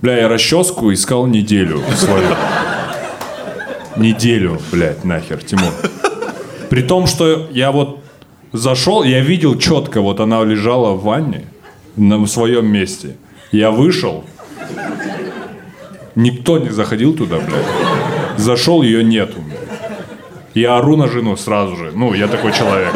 [0.00, 2.26] бля, я расческу искал неделю свою.
[3.96, 5.70] Неделю, блядь, нахер, Тимур.
[6.70, 8.00] При том, что я вот
[8.54, 11.44] зашел, я видел четко, вот она лежала в ванне
[11.96, 13.16] на своем месте.
[13.52, 14.24] Я вышел,
[16.14, 18.38] никто не заходил туда, блядь.
[18.38, 19.40] Зашел, ее нету.
[20.54, 21.92] Я ору на жену сразу же.
[21.94, 22.94] Ну, я такой человек.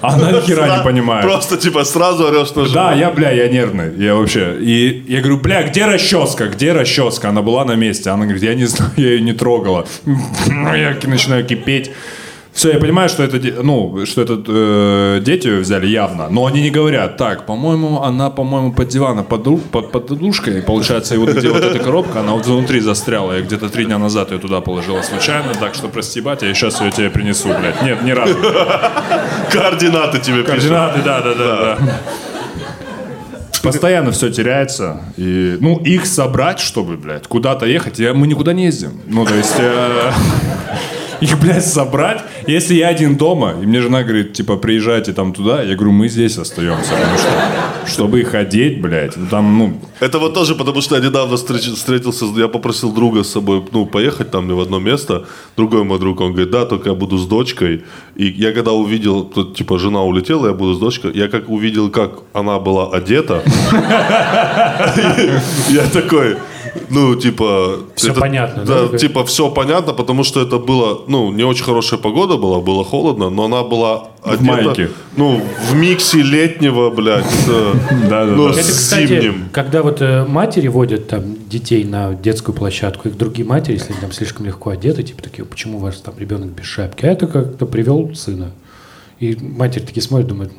[0.00, 1.24] Она ни хера не понимает.
[1.24, 2.74] Просто, типа, сразу орешь на жену.
[2.74, 3.94] Да, я, бля, я нервный.
[3.96, 4.56] Я вообще.
[4.60, 6.48] И я говорю, бля, где расческа?
[6.48, 7.28] Где расческа?
[7.28, 8.10] Она была на месте.
[8.10, 9.86] Она говорит, я не знаю, я ее не трогала.
[10.46, 11.90] Я начинаю кипеть.
[12.56, 16.70] Все, я понимаю, что это, ну, что это э, дети взяли явно, но они не
[16.70, 21.50] говорят, так, по-моему, она, по-моему, под диваном, под, под, под подушкой, получается, и вот где
[21.50, 25.02] вот эта коробка, она вот внутри застряла, я где-то три дня назад ее туда положила
[25.02, 27.82] случайно, так что прости, батя, я сейчас ее тебе принесу, блядь.
[27.82, 28.34] Нет, ни разу.
[29.52, 30.46] Координаты тебе пишут.
[30.46, 31.78] Координаты, да, да, да, да.
[33.62, 35.02] Постоянно все теряется.
[35.18, 38.98] И, ну, их собрать, чтобы, блядь, куда-то ехать, я, мы никуда не ездим.
[39.06, 40.10] Ну, то есть, э,
[41.20, 42.22] их, блядь, собрать.
[42.46, 46.08] Если я один дома, и мне жена говорит, типа, приезжайте там туда, я говорю, мы
[46.08, 46.90] здесь остаемся.
[46.90, 51.02] Потому что, чтобы их одеть, блядь, ну, там, ну, Это вот тоже потому, что я
[51.02, 55.24] недавно встреч- встретился, я попросил друга с собой, ну, поехать там в одно место.
[55.56, 57.84] Другой мой друг, он говорит, да, только я буду с дочкой.
[58.14, 61.90] И я когда увидел, тут, типа, жена улетела, я буду с дочкой, я как увидел,
[61.90, 63.42] как она была одета,
[65.68, 66.36] я такой,
[66.90, 67.80] ну, типа...
[67.94, 68.88] Всё это- понятно, да?
[68.88, 72.84] Да, типа, все понятно, потому что это было, ну, не очень хорошая погода была, было
[72.84, 74.90] холодно, но она была одета, майке.
[75.16, 77.24] ну, в миксе летнего, блядь,
[78.08, 79.48] ну, с зимним.
[79.52, 84.00] когда вот э, матери водят там детей на детскую площадку, их другие матери, если они
[84.00, 87.06] там слишком легко одеты, типа такие, почему у вас там ребенок без шапки?
[87.06, 88.52] А это как-то привел сына.
[89.18, 90.52] И матери такие смотрят, думают,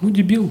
[0.00, 0.50] ну, дебил.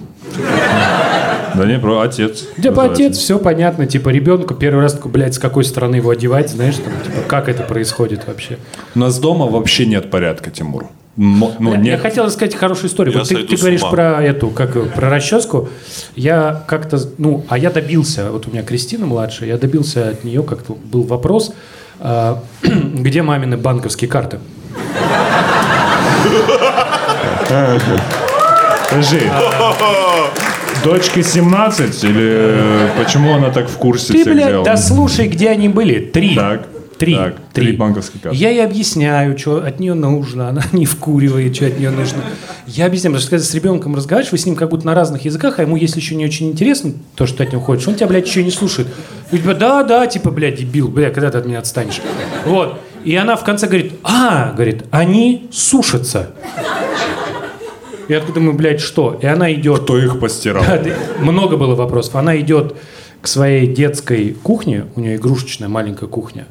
[1.53, 2.41] да не, про отец.
[2.55, 3.03] Типа называется.
[3.03, 3.85] отец, все понятно.
[3.85, 7.47] Типа ребенку первый раз такой, блядь, с какой стороны его одевать, знаешь, там, типа, как
[7.49, 8.57] это происходит вообще.
[8.95, 10.87] У нас дома вообще нет порядка, Тимур.
[11.15, 12.01] Но- ну, Я нет.
[12.01, 13.13] хотел рассказать хорошую историю.
[13.13, 15.69] Я вот ты, ты говоришь про эту, как про расческу.
[16.15, 20.43] Я как-то, ну, а я добился, вот у меня Кристина младшая, я добился от нее,
[20.43, 21.53] как-то был вопрос,
[21.99, 24.39] а, где мамины банковские карты?
[28.88, 29.21] Скажи,
[30.83, 34.63] дочке 17 или э, почему она так в курсе Ты, всех блядь, дел?
[34.63, 35.99] да слушай, где они были?
[35.99, 36.36] Три.
[36.36, 36.67] Так,
[36.97, 37.15] Три.
[37.15, 38.38] так, три банковские карты.
[38.38, 42.19] Я ей объясняю, что от нее нужно, она не вкуривает, что от нее нужно.
[42.67, 45.25] Я объясняю, потому что когда с ребенком разговариваешь, вы с ним как будто на разных
[45.25, 47.95] языках, а ему, если еще не очень интересно то, что ты от него хочешь, он
[47.95, 48.88] тебя, блядь, еще не слушает.
[49.31, 52.01] И типа, да, да, типа, блядь, дебил, блядь, когда ты от меня отстанешь.
[52.45, 52.79] Вот.
[53.03, 56.29] И она в конце говорит, а, говорит, они сушатся.
[58.07, 59.17] Я такой думаю, блядь, что?
[59.21, 59.81] И она идет...
[59.83, 60.63] Кто их постирал?
[60.63, 60.81] Да,
[61.19, 62.15] Много было вопросов.
[62.15, 62.75] Она идет
[63.21, 66.45] к своей детской кухне, у нее игрушечная маленькая кухня,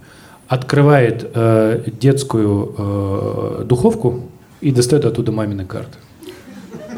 [0.48, 4.28] открывает э, детскую э, духовку
[4.60, 5.98] и достает оттуда мамины карты.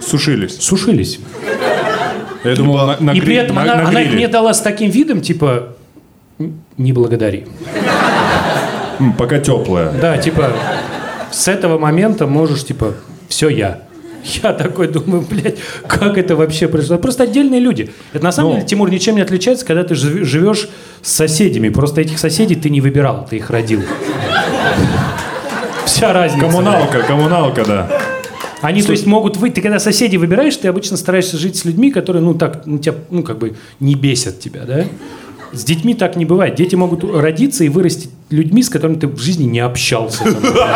[0.01, 0.59] Сушились.
[0.61, 1.21] Сушились.
[2.45, 4.61] Я думал, на, на и при этом на- она, на она их мне дала с
[4.63, 5.75] таким видом, типа,
[6.39, 7.47] «Н- не благодари.
[9.19, 9.93] Пока теплая.
[10.01, 10.53] Да, типа,
[11.31, 12.95] с этого момента можешь, типа,
[13.29, 13.81] все я.
[14.43, 15.57] Я такой думаю, блядь,
[15.87, 16.99] как это вообще произошло?
[16.99, 17.91] Просто отдельные люди.
[18.13, 18.57] Это на самом Ну.
[18.57, 20.69] деле, Тимур, ничем не отличается, когда ты жив- живешь
[21.03, 21.69] с соседями.
[21.69, 23.83] Просто этих соседей ты не выбирал, ты их родил.
[25.85, 26.47] Вся разница.
[26.47, 28.01] Коммуналка, коммуналка, да.
[28.63, 29.57] Они, то есть, могут выйти.
[29.57, 32.95] Ты когда соседей выбираешь, ты обычно стараешься жить с людьми, которые, ну, так, ну, тебя,
[33.11, 34.85] ну, как бы, не бесят тебя, да?
[35.53, 36.57] С детьми так не бывает.
[36.57, 40.25] Дети могут родиться и вырасти людьми, с которыми ты в жизни не общался.
[40.25, 40.67] там, например.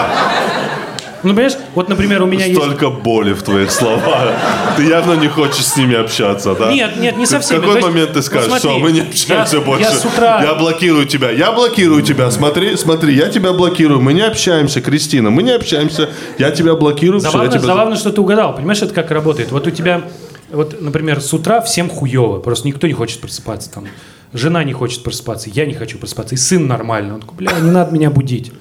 [1.22, 2.58] Ну, понимаешь, вот, например, у меня есть...
[2.58, 4.32] Столько боли в твоих словах.
[4.76, 6.72] Ты явно не хочешь с ними общаться, да?
[6.72, 7.58] Нет, нет, не Ты со всеми.
[7.58, 9.90] В какой есть, момент ты скажешь, смотри, все, мы не я- общаемся я больше.
[9.90, 11.30] с утра- Я блокирую тебя.
[11.30, 12.30] Я блокирую тебя.
[12.30, 14.00] Смотри, смотри, я тебя блокирую.
[14.00, 15.30] Мы не общаемся, Кристина.
[15.30, 16.08] Мы не общаемся.
[16.38, 17.20] Я тебя блокирую.
[17.20, 17.66] Все, я Забавно, тебя...
[17.66, 18.54] забавно, что ты угадал.
[18.54, 19.52] Понимаешь, это как работает?
[19.52, 20.02] Вот у тебя,
[20.50, 22.38] вот, например, с утра всем хуево.
[22.38, 23.70] Просто никто не хочет просыпаться.
[23.70, 23.86] Там.
[24.32, 26.34] Жена не хочет просыпаться, я не хочу просыпаться.
[26.34, 27.14] И сын нормально.
[27.14, 28.52] Он такой, бля, не надо меня будить.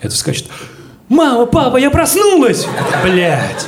[0.00, 0.46] Это скажет,
[1.14, 2.66] мама, папа, я проснулась.
[3.02, 3.66] Блядь.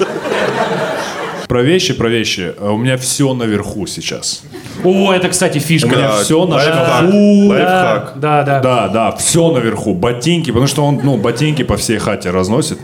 [1.48, 2.54] Про вещи, про вещи.
[2.58, 4.42] А У меня все наверху сейчас.
[4.84, 5.86] О, это, кстати, фишка.
[5.86, 8.12] У меня Да, все на лайфхак.
[8.16, 8.60] Да, да, да.
[8.60, 9.94] Да, да, все наверху.
[9.94, 12.78] Ботинки, потому что он, ну, ботинки по всей хате разносит.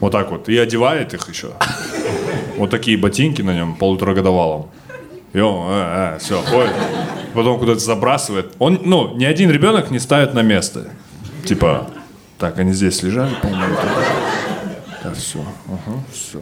[0.00, 0.48] Вот так вот.
[0.48, 1.48] И одевает их еще.
[2.56, 4.68] Вот такие ботинки на нем полуторагодовалом.
[5.32, 6.72] И он, э, все, ходит.
[7.34, 8.52] Потом куда-то забрасывает.
[8.58, 10.88] Он, ну, ни один ребенок не ставит на место.
[11.44, 11.88] Типа,
[12.38, 13.76] так, они здесь лежали, по-моему.
[15.02, 16.40] Да, все, ага, все.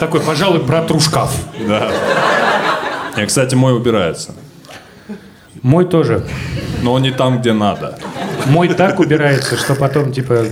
[0.00, 1.34] Такой, пожалуй, протру шкаф.
[1.66, 1.90] Да.
[3.16, 4.34] И, кстати, мой убирается.
[5.62, 6.26] Мой тоже.
[6.82, 7.98] Но он не там, где надо.
[8.46, 10.44] Мой так убирается, что потом, типа,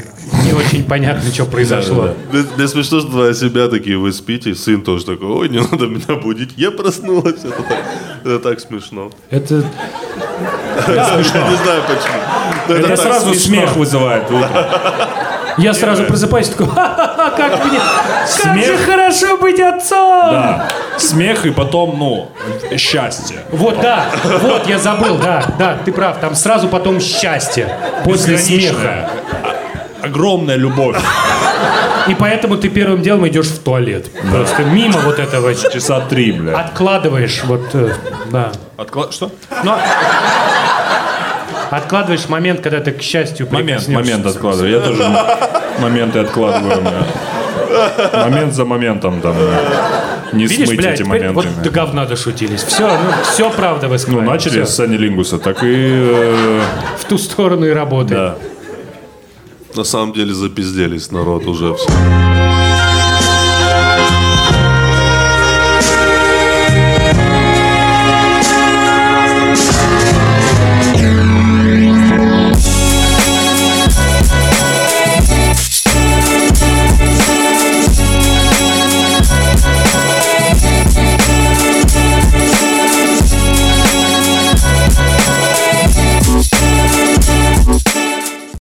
[0.45, 2.07] не очень понятно, что произошло.
[2.07, 2.39] Да-да-да.
[2.39, 5.87] Мне, мне смешно, что твоя себя такие, вы спите, сын тоже такой, ой, не надо
[5.87, 7.45] меня будить, я проснулась.
[7.45, 7.79] Это так,
[8.25, 9.11] это так смешно.
[9.29, 9.65] Это
[10.89, 12.79] Я не знаю почему.
[12.79, 13.41] Это сразу смешно.
[13.41, 14.25] смех вызывает.
[15.59, 18.67] Я сразу просыпаюсь такой, «Ха-ха-ха, как мне, как Смех.
[18.67, 20.31] же хорошо быть отцом!
[20.33, 20.69] Да.
[20.97, 22.33] Смех и потом, ну,
[22.79, 23.37] счастье.
[23.51, 24.07] Вот, да,
[24.41, 27.69] вот, я забыл, да, да, ты прав, там сразу потом счастье
[28.03, 29.11] после смеха.
[30.03, 30.97] О- Огромная любовь.
[32.09, 34.07] И поэтому ты первым делом идешь в туалет.
[34.33, 36.59] Просто мимо вот этого Часа три, бля.
[36.59, 37.93] откладываешь, вот, э,
[38.33, 38.51] да.
[38.79, 39.31] Откла- Что?
[39.63, 39.79] Но
[41.77, 44.71] откладываешь момент, когда ты, к счастью, Момент, момент откладываю.
[44.73, 45.03] Я тоже
[45.81, 46.83] моменты откладываю.
[48.13, 49.35] Момент за моментом там.
[50.33, 51.35] Не Видишь, смыть блядь, эти моменты.
[51.35, 52.63] вот до говна дошутились.
[52.63, 55.67] Все, ну, все правда вы Ну, начали с Сани Лингуса, так и...
[55.69, 56.61] э,
[56.99, 58.19] В ту сторону и работает.
[58.19, 58.37] Да.
[59.77, 61.89] На самом деле запизделись народ уже все.